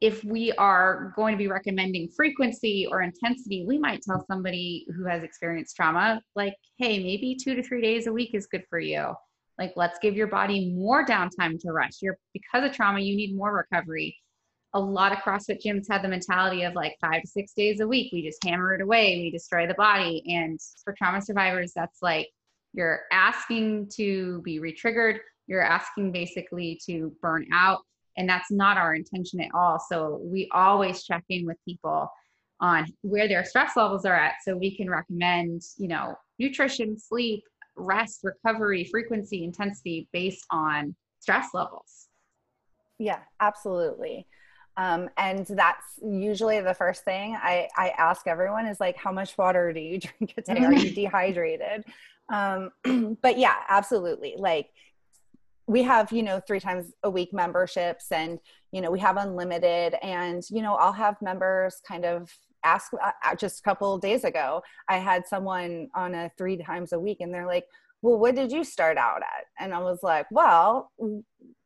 If 0.00 0.22
we 0.24 0.52
are 0.52 1.12
going 1.16 1.32
to 1.32 1.38
be 1.38 1.48
recommending 1.48 2.08
frequency 2.14 2.86
or 2.90 3.02
intensity, 3.02 3.64
we 3.66 3.78
might 3.78 4.02
tell 4.02 4.24
somebody 4.26 4.86
who 4.94 5.04
has 5.06 5.22
experienced 5.22 5.74
trauma, 5.74 6.20
like, 6.34 6.54
hey, 6.78 6.98
maybe 7.02 7.36
two 7.42 7.54
to 7.54 7.62
three 7.62 7.80
days 7.80 8.06
a 8.06 8.12
week 8.12 8.34
is 8.34 8.46
good 8.46 8.64
for 8.68 8.78
you. 8.78 9.14
Like, 9.58 9.72
let's 9.74 9.98
give 10.00 10.14
your 10.14 10.26
body 10.26 10.74
more 10.74 11.06
downtime 11.06 11.58
to 11.60 11.72
rest. 11.72 12.02
You're 12.02 12.18
because 12.34 12.68
of 12.68 12.76
trauma, 12.76 13.00
you 13.00 13.16
need 13.16 13.34
more 13.34 13.54
recovery 13.54 14.16
a 14.76 14.80
lot 14.80 15.10
of 15.10 15.18
CrossFit 15.18 15.62
gyms 15.64 15.86
have 15.90 16.02
the 16.02 16.08
mentality 16.08 16.62
of 16.62 16.74
like 16.74 16.96
five 17.00 17.22
to 17.22 17.26
six 17.26 17.54
days 17.54 17.80
a 17.80 17.88
week. 17.88 18.12
We 18.12 18.22
just 18.22 18.44
hammer 18.44 18.74
it 18.74 18.82
away, 18.82 19.16
we 19.16 19.30
destroy 19.30 19.66
the 19.66 19.74
body. 19.74 20.22
And 20.26 20.60
for 20.84 20.92
trauma 20.92 21.22
survivors, 21.22 21.72
that's 21.74 22.02
like 22.02 22.28
you're 22.74 23.00
asking 23.10 23.88
to 23.96 24.42
be 24.42 24.60
retriggered, 24.60 25.18
you're 25.46 25.62
asking 25.62 26.12
basically 26.12 26.78
to 26.84 27.10
burn 27.22 27.46
out. 27.54 27.80
And 28.16 28.28
that's 28.28 28.50
not 28.50 28.76
our 28.76 28.94
intention 28.94 29.40
at 29.40 29.50
all. 29.54 29.78
So 29.78 30.20
we 30.22 30.48
always 30.52 31.02
check 31.02 31.24
in 31.28 31.46
with 31.46 31.56
people 31.64 32.10
on 32.60 32.86
where 33.02 33.28
their 33.28 33.44
stress 33.44 33.76
levels 33.76 34.04
are 34.06 34.16
at 34.16 34.34
so 34.42 34.56
we 34.56 34.76
can 34.76 34.88
recommend, 34.88 35.62
you 35.76 35.88
know, 35.88 36.14
nutrition, 36.38 36.98
sleep, 36.98 37.44
rest, 37.76 38.20
recovery, 38.22 38.84
frequency, 38.84 39.44
intensity 39.44 40.08
based 40.12 40.44
on 40.50 40.94
stress 41.20 41.48
levels. 41.52 42.08
Yeah, 42.98 43.18
absolutely. 43.40 44.26
Um, 44.78 45.08
and 45.16 45.46
that's 45.46 45.84
usually 46.02 46.60
the 46.60 46.74
first 46.74 47.04
thing 47.04 47.34
I, 47.34 47.68
I 47.76 47.90
ask 47.90 48.26
everyone 48.26 48.66
is 48.66 48.78
like, 48.78 48.96
how 48.96 49.12
much 49.12 49.36
water 49.38 49.72
do 49.72 49.80
you 49.80 50.00
drink 50.18 50.34
a 50.36 50.42
day? 50.42 50.64
Are 50.64 50.72
you 50.72 50.90
dehydrated? 50.94 51.84
Um, 52.28 52.70
but 53.22 53.38
yeah, 53.38 53.54
absolutely. 53.68 54.34
Like 54.36 54.68
we 55.66 55.82
have, 55.82 56.12
you 56.12 56.22
know, 56.22 56.40
three 56.46 56.60
times 56.60 56.92
a 57.02 57.10
week 57.10 57.32
memberships 57.32 58.12
and, 58.12 58.38
you 58.72 58.80
know, 58.80 58.90
we 58.90 59.00
have 59.00 59.16
unlimited 59.16 59.94
and, 60.02 60.42
you 60.50 60.62
know, 60.62 60.74
I'll 60.74 60.92
have 60.92 61.20
members 61.20 61.80
kind 61.86 62.04
of 62.04 62.30
ask 62.64 62.92
uh, 62.94 63.34
just 63.36 63.60
a 63.60 63.62
couple 63.62 63.96
days 63.98 64.24
ago, 64.24 64.62
I 64.88 64.98
had 64.98 65.26
someone 65.26 65.88
on 65.94 66.14
a 66.14 66.30
three 66.36 66.56
times 66.56 66.92
a 66.92 66.98
week 66.98 67.18
and 67.20 67.32
they're 67.32 67.46
like, 67.46 67.64
well, 68.02 68.18
what 68.18 68.34
did 68.34 68.52
you 68.52 68.62
start 68.62 68.96
out 68.96 69.22
at? 69.22 69.44
And 69.58 69.74
I 69.74 69.78
was 69.78 70.00
like, 70.02 70.26
well, 70.30 70.92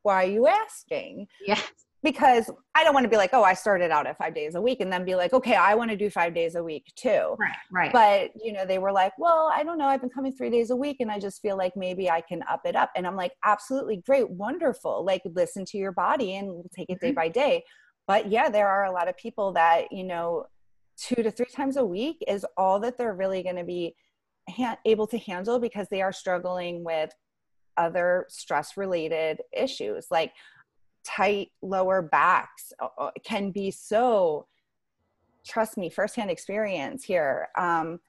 why 0.01 0.25
are 0.25 0.27
you 0.27 0.47
asking? 0.47 1.27
Yeah. 1.45 1.59
Because 2.03 2.49
I 2.73 2.83
don't 2.83 2.95
want 2.95 3.03
to 3.03 3.09
be 3.09 3.17
like, 3.17 3.29
oh, 3.33 3.43
I 3.43 3.53
started 3.53 3.91
out 3.91 4.07
at 4.07 4.17
five 4.17 4.33
days 4.33 4.55
a 4.55 4.61
week 4.61 4.79
and 4.79 4.91
then 4.91 5.05
be 5.05 5.13
like, 5.15 5.33
okay, 5.33 5.55
I 5.55 5.75
want 5.75 5.91
to 5.91 5.97
do 5.97 6.09
five 6.09 6.33
days 6.33 6.55
a 6.55 6.63
week 6.63 6.91
too. 6.95 7.35
Right, 7.37 7.55
right. 7.71 7.93
But, 7.93 8.31
you 8.43 8.53
know, 8.53 8.65
they 8.65 8.79
were 8.79 8.91
like, 8.91 9.13
well, 9.19 9.51
I 9.53 9.63
don't 9.63 9.77
know. 9.77 9.85
I've 9.85 10.01
been 10.01 10.09
coming 10.09 10.33
three 10.33 10.49
days 10.49 10.71
a 10.71 10.75
week 10.75 10.97
and 10.99 11.11
I 11.11 11.19
just 11.19 11.41
feel 11.43 11.57
like 11.57 11.73
maybe 11.75 12.09
I 12.09 12.21
can 12.21 12.43
up 12.49 12.61
it 12.65 12.75
up. 12.75 12.89
And 12.95 13.05
I'm 13.05 13.15
like, 13.15 13.33
absolutely 13.45 13.97
great, 13.97 14.27
wonderful. 14.31 15.05
Like, 15.05 15.21
listen 15.25 15.63
to 15.65 15.77
your 15.77 15.91
body 15.91 16.35
and 16.35 16.65
take 16.75 16.89
it 16.89 16.99
day 16.99 17.11
Mhm. 17.11 17.15
by 17.15 17.29
day. 17.29 17.63
But 18.07 18.31
yeah, 18.31 18.49
there 18.49 18.67
are 18.67 18.85
a 18.85 18.91
lot 18.91 19.07
of 19.07 19.15
people 19.17 19.53
that, 19.53 19.91
you 19.91 20.03
know, 20.03 20.47
two 20.97 21.21
to 21.21 21.29
three 21.29 21.45
times 21.53 21.77
a 21.77 21.85
week 21.85 22.23
is 22.27 22.45
all 22.57 22.79
that 22.79 22.97
they're 22.97 23.13
really 23.13 23.43
going 23.43 23.55
to 23.57 23.63
be 23.63 23.95
ha- 24.49 24.77
able 24.85 25.05
to 25.05 25.19
handle 25.19 25.59
because 25.59 25.87
they 25.89 26.01
are 26.01 26.11
struggling 26.11 26.83
with 26.83 27.11
other 27.77 28.25
stress 28.27 28.75
related 28.75 29.39
issues 29.53 30.07
like 30.11 30.33
tight 31.03 31.51
lower 31.61 32.01
backs 32.01 32.73
uh, 32.79 32.87
uh, 32.97 33.11
can 33.23 33.51
be 33.51 33.71
so 33.71 34.47
trust 35.45 35.77
me 35.77 35.89
firsthand 35.89 36.29
experience 36.29 37.03
here. 37.03 37.49
Um, 37.57 37.99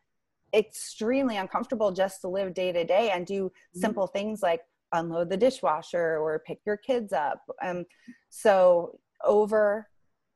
extremely 0.55 1.38
uncomfortable 1.38 1.92
just 1.92 2.20
to 2.20 2.28
live 2.28 2.52
day 2.52 2.72
to 2.72 2.85
day 2.85 3.11
and 3.11 3.26
do 3.26 3.50
simple 3.74 4.07
things 4.07 4.42
like 4.42 4.61
unload 4.92 5.31
the 5.31 5.37
dishwasher 5.37 6.18
or 6.18 6.42
pick 6.46 6.59
your 6.66 6.76
kids 6.76 7.12
up. 7.12 7.40
Um, 7.62 7.87
so 8.28 8.98
over 9.24 9.88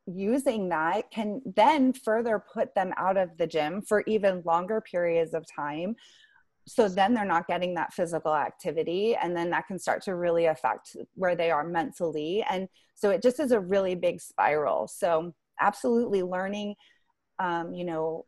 using 0.07 0.69
that 0.69 1.11
can 1.11 1.42
then 1.57 1.92
further 1.92 2.42
put 2.53 2.75
them 2.75 2.95
out 2.97 3.16
of 3.16 3.37
the 3.38 3.47
gym 3.47 3.83
for 3.83 4.03
even 4.07 4.42
longer 4.47 4.81
periods 4.81 5.35
of 5.35 5.45
time 5.47 5.97
so 6.67 6.89
then 6.89 7.15
they're 7.15 7.25
not 7.25 7.47
getting 7.47 7.75
that 7.75 7.93
physical 7.93 8.35
activity 8.35 9.15
and 9.15 9.37
then 9.37 9.51
that 9.51 9.67
can 9.67 9.79
start 9.79 10.03
to 10.03 10.15
really 10.17 10.47
affect 10.47 10.97
where 11.15 11.37
they 11.37 11.51
are 11.51 11.65
mentally 11.65 12.45
and 12.51 12.69
so 12.97 13.11
it 13.11 13.23
just 13.23 13.39
is 13.41 13.53
a 13.53 13.61
really 13.61 13.95
big 13.95 14.21
spiral. 14.21 14.89
So 14.89 15.35
absolutely 15.61 16.23
learning 16.23 16.75
um, 17.39 17.73
you 17.73 17.85
know 17.85 18.25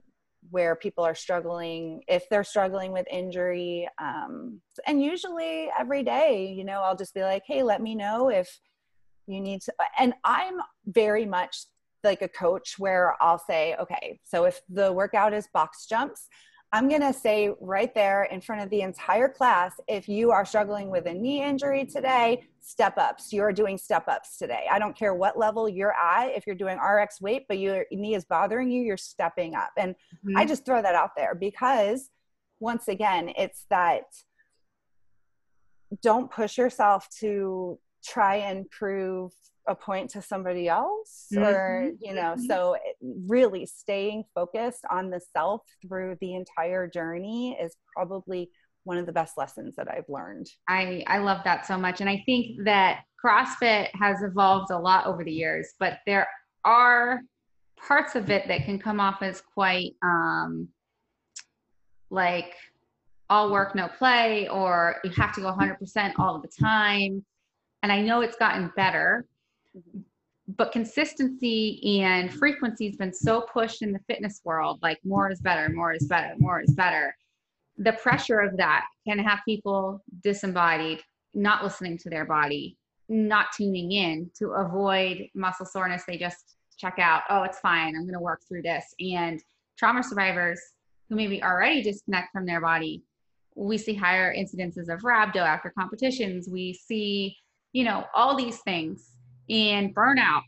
where 0.50 0.76
people 0.76 1.04
are 1.04 1.14
struggling 1.14 2.00
if 2.06 2.28
they're 2.28 2.44
struggling 2.44 2.92
with 2.92 3.06
injury 3.10 3.88
um, 4.00 4.60
and 4.86 5.02
usually 5.02 5.68
every 5.78 6.02
day 6.02 6.46
you 6.46 6.64
know 6.64 6.80
i'll 6.80 6.96
just 6.96 7.12
be 7.12 7.22
like 7.22 7.42
hey 7.46 7.62
let 7.62 7.82
me 7.82 7.94
know 7.94 8.28
if 8.28 8.60
you 9.26 9.40
need 9.40 9.60
to 9.60 9.72
and 9.98 10.14
i'm 10.24 10.54
very 10.86 11.26
much 11.26 11.66
like 12.04 12.22
a 12.22 12.28
coach 12.28 12.76
where 12.78 13.14
i'll 13.20 13.38
say 13.38 13.74
okay 13.80 14.20
so 14.24 14.44
if 14.44 14.60
the 14.68 14.92
workout 14.92 15.34
is 15.34 15.48
box 15.52 15.86
jumps 15.86 16.28
I'm 16.72 16.88
going 16.88 17.00
to 17.00 17.14
say 17.14 17.50
right 17.60 17.94
there 17.94 18.24
in 18.24 18.42
front 18.42 18.60
of 18.62 18.68
the 18.68 18.82
entire 18.82 19.28
class 19.28 19.72
if 19.88 20.06
you 20.06 20.30
are 20.32 20.44
struggling 20.44 20.90
with 20.90 21.06
a 21.06 21.14
knee 21.14 21.42
injury 21.42 21.86
today, 21.86 22.46
step 22.60 22.98
ups. 22.98 23.32
You're 23.32 23.52
doing 23.52 23.78
step 23.78 24.06
ups 24.06 24.36
today. 24.36 24.66
I 24.70 24.78
don't 24.78 24.94
care 24.94 25.14
what 25.14 25.38
level 25.38 25.66
you're 25.66 25.94
at. 25.94 26.28
If 26.36 26.46
you're 26.46 26.56
doing 26.56 26.76
RX 26.78 27.22
weight, 27.22 27.46
but 27.48 27.58
your 27.58 27.86
knee 27.90 28.14
is 28.14 28.26
bothering 28.26 28.70
you, 28.70 28.82
you're 28.82 28.98
stepping 28.98 29.54
up. 29.54 29.70
And 29.78 29.94
Mhm. 30.24 30.36
I 30.36 30.44
just 30.44 30.66
throw 30.66 30.82
that 30.82 30.94
out 30.94 31.16
there 31.16 31.34
because 31.34 32.10
once 32.60 32.86
again, 32.88 33.32
it's 33.38 33.64
that 33.70 34.04
don't 36.02 36.30
push 36.30 36.58
yourself 36.58 37.08
to 37.20 37.78
try 38.04 38.36
and 38.36 38.70
prove 38.70 39.32
a 39.68 39.74
point 39.74 40.10
to 40.10 40.22
somebody 40.22 40.66
else 40.68 41.28
or 41.36 41.90
you 42.00 42.14
know 42.14 42.34
Mhm. 42.36 42.46
so 42.46 42.76
really 43.26 43.66
staying 43.66 44.24
focused 44.34 44.84
on 44.90 45.10
the 45.10 45.20
self 45.20 45.62
through 45.82 46.16
the 46.20 46.34
entire 46.34 46.88
journey 46.88 47.56
is 47.60 47.76
probably 47.94 48.50
one 48.84 48.96
of 48.96 49.04
the 49.06 49.12
best 49.12 49.36
lessons 49.36 49.76
that 49.76 49.88
i've 49.90 50.08
learned 50.08 50.48
I 50.68 51.04
I 51.06 51.18
love 51.18 51.44
that 51.44 51.66
so 51.66 51.76
much, 51.76 52.00
and 52.00 52.08
I 52.08 52.22
think 52.24 52.64
that 52.64 53.04
CrossFit 53.22 53.88
has 53.94 54.22
evolved 54.22 54.70
a 54.70 54.78
lot 54.78 55.06
over 55.06 55.22
the 55.24 55.32
years, 55.32 55.74
but 55.78 55.98
there 56.06 56.26
are 56.64 57.20
parts 57.76 58.14
of 58.14 58.30
it 58.30 58.48
that 58.48 58.64
can 58.64 58.78
come 58.78 59.00
off 59.00 59.22
as 59.22 59.40
quite 59.40 59.92
um, 60.02 60.68
like 62.10 62.54
all 63.30 63.50
work, 63.52 63.74
no 63.74 63.88
play, 63.88 64.48
or 64.48 64.96
you 65.04 65.10
have 65.10 65.34
to 65.34 65.40
go 65.42 65.52
100% 65.52 66.12
all 66.18 66.40
the 66.40 66.48
time. 66.48 67.24
And 67.82 67.92
I 67.92 68.00
know 68.00 68.20
it's 68.22 68.36
gotten 68.36 68.72
better, 68.76 69.26
Mm-hmm. 69.76 70.00
but 70.56 70.72
consistency 70.72 72.00
and 72.02 72.32
frequency 72.32 72.86
has 72.86 72.96
been 72.96 73.12
so 73.12 73.42
pushed 73.42 73.82
in 73.82 73.92
the 73.92 73.98
fitness 74.08 74.40
world 74.44 74.78
like 74.82 74.98
more 75.04 75.30
is 75.30 75.40
better, 75.40 75.68
more 75.68 75.92
is 75.92 76.06
better, 76.06 76.34
more 76.38 76.62
is 76.62 76.72
better. 76.72 77.14
The 77.76 77.92
pressure 77.92 78.40
of 78.40 78.56
that 78.56 78.86
can 79.06 79.18
have 79.18 79.40
people 79.44 80.02
disembodied, 80.22 81.00
not 81.34 81.62
listening 81.62 81.98
to 81.98 82.10
their 82.10 82.24
body, 82.24 82.78
not 83.10 83.48
tuning 83.54 83.92
in 83.92 84.30
to 84.38 84.52
avoid 84.52 85.28
muscle 85.34 85.66
soreness. 85.66 86.04
They 86.06 86.16
just 86.16 86.56
check 86.78 86.98
out, 86.98 87.22
oh, 87.28 87.42
it's 87.42 87.60
fine. 87.60 87.94
I'm 87.94 88.04
going 88.04 88.14
to 88.14 88.20
work 88.20 88.40
through 88.48 88.62
this. 88.62 88.84
And 89.00 89.40
trauma 89.76 90.02
survivors 90.02 90.60
who 91.08 91.16
maybe 91.16 91.42
already 91.42 91.82
disconnect 91.82 92.32
from 92.32 92.46
their 92.46 92.60
body, 92.60 93.02
we 93.54 93.76
see 93.76 93.94
higher 93.94 94.34
incidences 94.34 94.88
of 94.88 95.00
rhabdo 95.00 95.42
after 95.42 95.70
competitions. 95.70 96.48
We 96.48 96.72
see, 96.72 97.36
you 97.72 97.84
know, 97.84 98.06
all 98.14 98.34
these 98.34 98.58
things 98.60 99.10
and 99.50 99.94
burnout. 99.94 100.42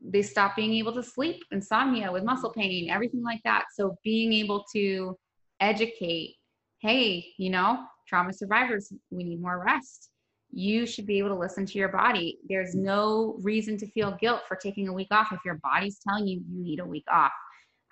They 0.00 0.22
stop 0.22 0.56
being 0.56 0.74
able 0.74 0.92
to 0.94 1.02
sleep, 1.02 1.42
insomnia 1.50 2.10
with 2.10 2.24
muscle 2.24 2.50
pain, 2.50 2.90
everything 2.90 3.22
like 3.22 3.40
that. 3.44 3.66
So 3.74 3.96
being 4.04 4.32
able 4.32 4.64
to 4.74 5.16
educate, 5.60 6.36
hey, 6.80 7.26
you 7.38 7.50
know, 7.50 7.84
trauma 8.08 8.32
survivors, 8.32 8.92
we 9.10 9.24
need 9.24 9.40
more 9.40 9.62
rest 9.64 10.10
you 10.52 10.86
should 10.86 11.06
be 11.06 11.18
able 11.18 11.28
to 11.28 11.34
listen 11.34 11.64
to 11.64 11.78
your 11.78 11.88
body. 11.88 12.38
There's 12.48 12.74
no 12.74 13.36
reason 13.40 13.76
to 13.78 13.86
feel 13.90 14.16
guilt 14.20 14.42
for 14.48 14.56
taking 14.56 14.88
a 14.88 14.92
week 14.92 15.08
off 15.10 15.32
if 15.32 15.40
your 15.44 15.60
body's 15.62 16.00
telling 16.06 16.26
you 16.26 16.42
you 16.50 16.62
need 16.62 16.80
a 16.80 16.84
week 16.84 17.04
off. 17.10 17.32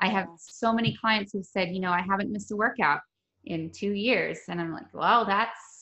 I 0.00 0.08
have 0.08 0.26
so 0.38 0.72
many 0.72 0.96
clients 1.00 1.32
who've 1.32 1.44
said, 1.44 1.70
you 1.70 1.80
know, 1.80 1.90
I 1.90 2.02
haven't 2.02 2.30
missed 2.30 2.52
a 2.52 2.56
workout 2.56 3.00
in 3.44 3.70
two 3.70 3.92
years. 3.92 4.38
And 4.48 4.60
I'm 4.60 4.72
like, 4.72 4.92
well, 4.92 5.24
that's 5.24 5.77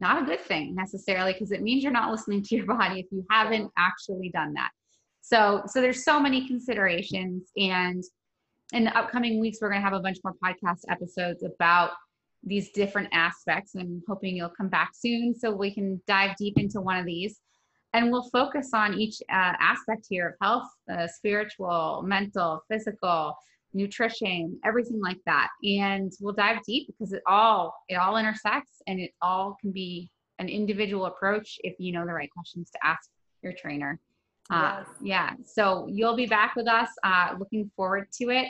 not 0.00 0.22
a 0.22 0.26
good 0.26 0.40
thing 0.40 0.74
necessarily 0.74 1.32
because 1.32 1.52
it 1.52 1.62
means 1.62 1.82
you're 1.82 1.92
not 1.92 2.10
listening 2.10 2.42
to 2.42 2.56
your 2.56 2.66
body 2.78 3.00
if 3.00 3.06
you 3.10 3.24
haven't 3.30 3.70
actually 3.76 4.30
done 4.30 4.54
that. 4.54 4.70
So, 5.20 5.62
so 5.66 5.80
there's 5.80 6.04
so 6.04 6.18
many 6.18 6.46
considerations 6.46 7.50
and 7.56 8.02
in 8.72 8.84
the 8.84 8.96
upcoming 8.96 9.40
weeks, 9.40 9.58
we're 9.60 9.68
going 9.68 9.80
to 9.80 9.84
have 9.84 9.94
a 9.94 10.00
bunch 10.00 10.18
more 10.22 10.34
podcast 10.42 10.80
episodes 10.88 11.42
about 11.42 11.90
these 12.42 12.70
different 12.70 13.08
aspects. 13.12 13.74
and 13.74 13.82
I'm 13.82 14.02
hoping 14.08 14.36
you'll 14.36 14.50
come 14.50 14.68
back 14.68 14.90
soon 14.94 15.34
so 15.34 15.50
we 15.50 15.74
can 15.74 16.00
dive 16.06 16.36
deep 16.36 16.58
into 16.58 16.80
one 16.80 16.96
of 16.96 17.04
these. 17.04 17.40
And 17.92 18.12
we'll 18.12 18.28
focus 18.30 18.70
on 18.72 18.98
each 18.98 19.20
uh, 19.30 19.54
aspect 19.60 20.06
here 20.08 20.28
of 20.28 20.34
health, 20.40 20.68
uh, 20.90 21.08
spiritual, 21.08 22.02
mental, 22.06 22.62
physical, 22.70 23.34
nutrition, 23.72 24.58
everything 24.64 25.00
like 25.00 25.18
that. 25.26 25.48
And 25.64 26.12
we'll 26.20 26.34
dive 26.34 26.58
deep 26.66 26.86
because 26.86 27.12
it 27.12 27.22
all 27.26 27.74
it 27.88 27.94
all 27.94 28.16
intersects 28.16 28.82
and 28.86 29.00
it 29.00 29.12
all 29.22 29.56
can 29.60 29.72
be 29.72 30.10
an 30.38 30.48
individual 30.48 31.06
approach 31.06 31.58
if 31.64 31.74
you 31.78 31.92
know 31.92 32.06
the 32.06 32.12
right 32.12 32.30
questions 32.30 32.70
to 32.70 32.78
ask 32.82 33.10
your 33.42 33.52
trainer. 33.52 34.00
Uh, 34.50 34.78
yes. 34.78 34.86
Yeah. 35.02 35.30
So 35.44 35.86
you'll 35.88 36.16
be 36.16 36.26
back 36.26 36.56
with 36.56 36.66
us. 36.66 36.88
Uh, 37.04 37.34
looking 37.38 37.70
forward 37.76 38.08
to 38.20 38.30
it. 38.30 38.48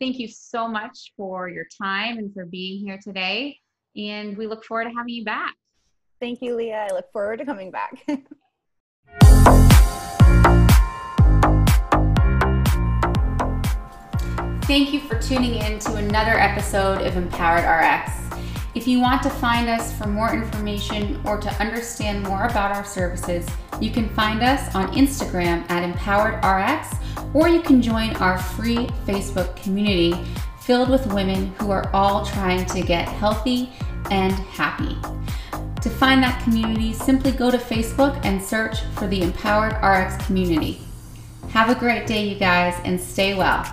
Thank 0.00 0.18
you 0.18 0.28
so 0.28 0.68
much 0.68 1.12
for 1.16 1.48
your 1.48 1.66
time 1.80 2.18
and 2.18 2.32
for 2.32 2.44
being 2.44 2.84
here 2.84 2.98
today. 3.02 3.58
And 3.96 4.36
we 4.36 4.46
look 4.46 4.64
forward 4.64 4.84
to 4.84 4.90
having 4.90 5.14
you 5.14 5.24
back. 5.24 5.54
Thank 6.20 6.42
you, 6.42 6.54
Leah. 6.54 6.88
I 6.90 6.94
look 6.94 7.10
forward 7.12 7.38
to 7.38 7.44
coming 7.44 7.70
back. 7.70 8.04
Thank 14.68 14.92
you 14.92 15.00
for 15.00 15.18
tuning 15.18 15.54
in 15.54 15.78
to 15.78 15.94
another 15.94 16.38
episode 16.38 17.00
of 17.00 17.16
Empowered 17.16 17.64
RX. 17.64 18.12
If 18.74 18.86
you 18.86 19.00
want 19.00 19.22
to 19.22 19.30
find 19.30 19.66
us 19.66 19.96
for 19.96 20.06
more 20.06 20.34
information 20.34 21.18
or 21.24 21.40
to 21.40 21.48
understand 21.54 22.22
more 22.24 22.44
about 22.44 22.76
our 22.76 22.84
services, 22.84 23.48
you 23.80 23.90
can 23.90 24.10
find 24.10 24.42
us 24.42 24.74
on 24.74 24.94
Instagram 24.94 25.64
at 25.70 25.90
EmpoweredRx 25.90 27.34
or 27.34 27.48
you 27.48 27.62
can 27.62 27.80
join 27.80 28.14
our 28.16 28.36
free 28.36 28.88
Facebook 29.06 29.56
community 29.56 30.12
filled 30.60 30.90
with 30.90 31.06
women 31.14 31.46
who 31.54 31.70
are 31.70 31.88
all 31.94 32.26
trying 32.26 32.66
to 32.66 32.82
get 32.82 33.08
healthy 33.08 33.70
and 34.10 34.34
happy. 34.34 34.98
To 35.80 35.88
find 35.88 36.22
that 36.22 36.44
community, 36.44 36.92
simply 36.92 37.30
go 37.30 37.50
to 37.50 37.56
Facebook 37.56 38.22
and 38.22 38.42
search 38.42 38.82
for 38.96 39.06
the 39.06 39.22
Empowered 39.22 39.72
RX 39.82 40.22
community. 40.26 40.82
Have 41.52 41.70
a 41.70 41.74
great 41.74 42.06
day, 42.06 42.28
you 42.28 42.38
guys, 42.38 42.78
and 42.84 43.00
stay 43.00 43.34
well. 43.34 43.64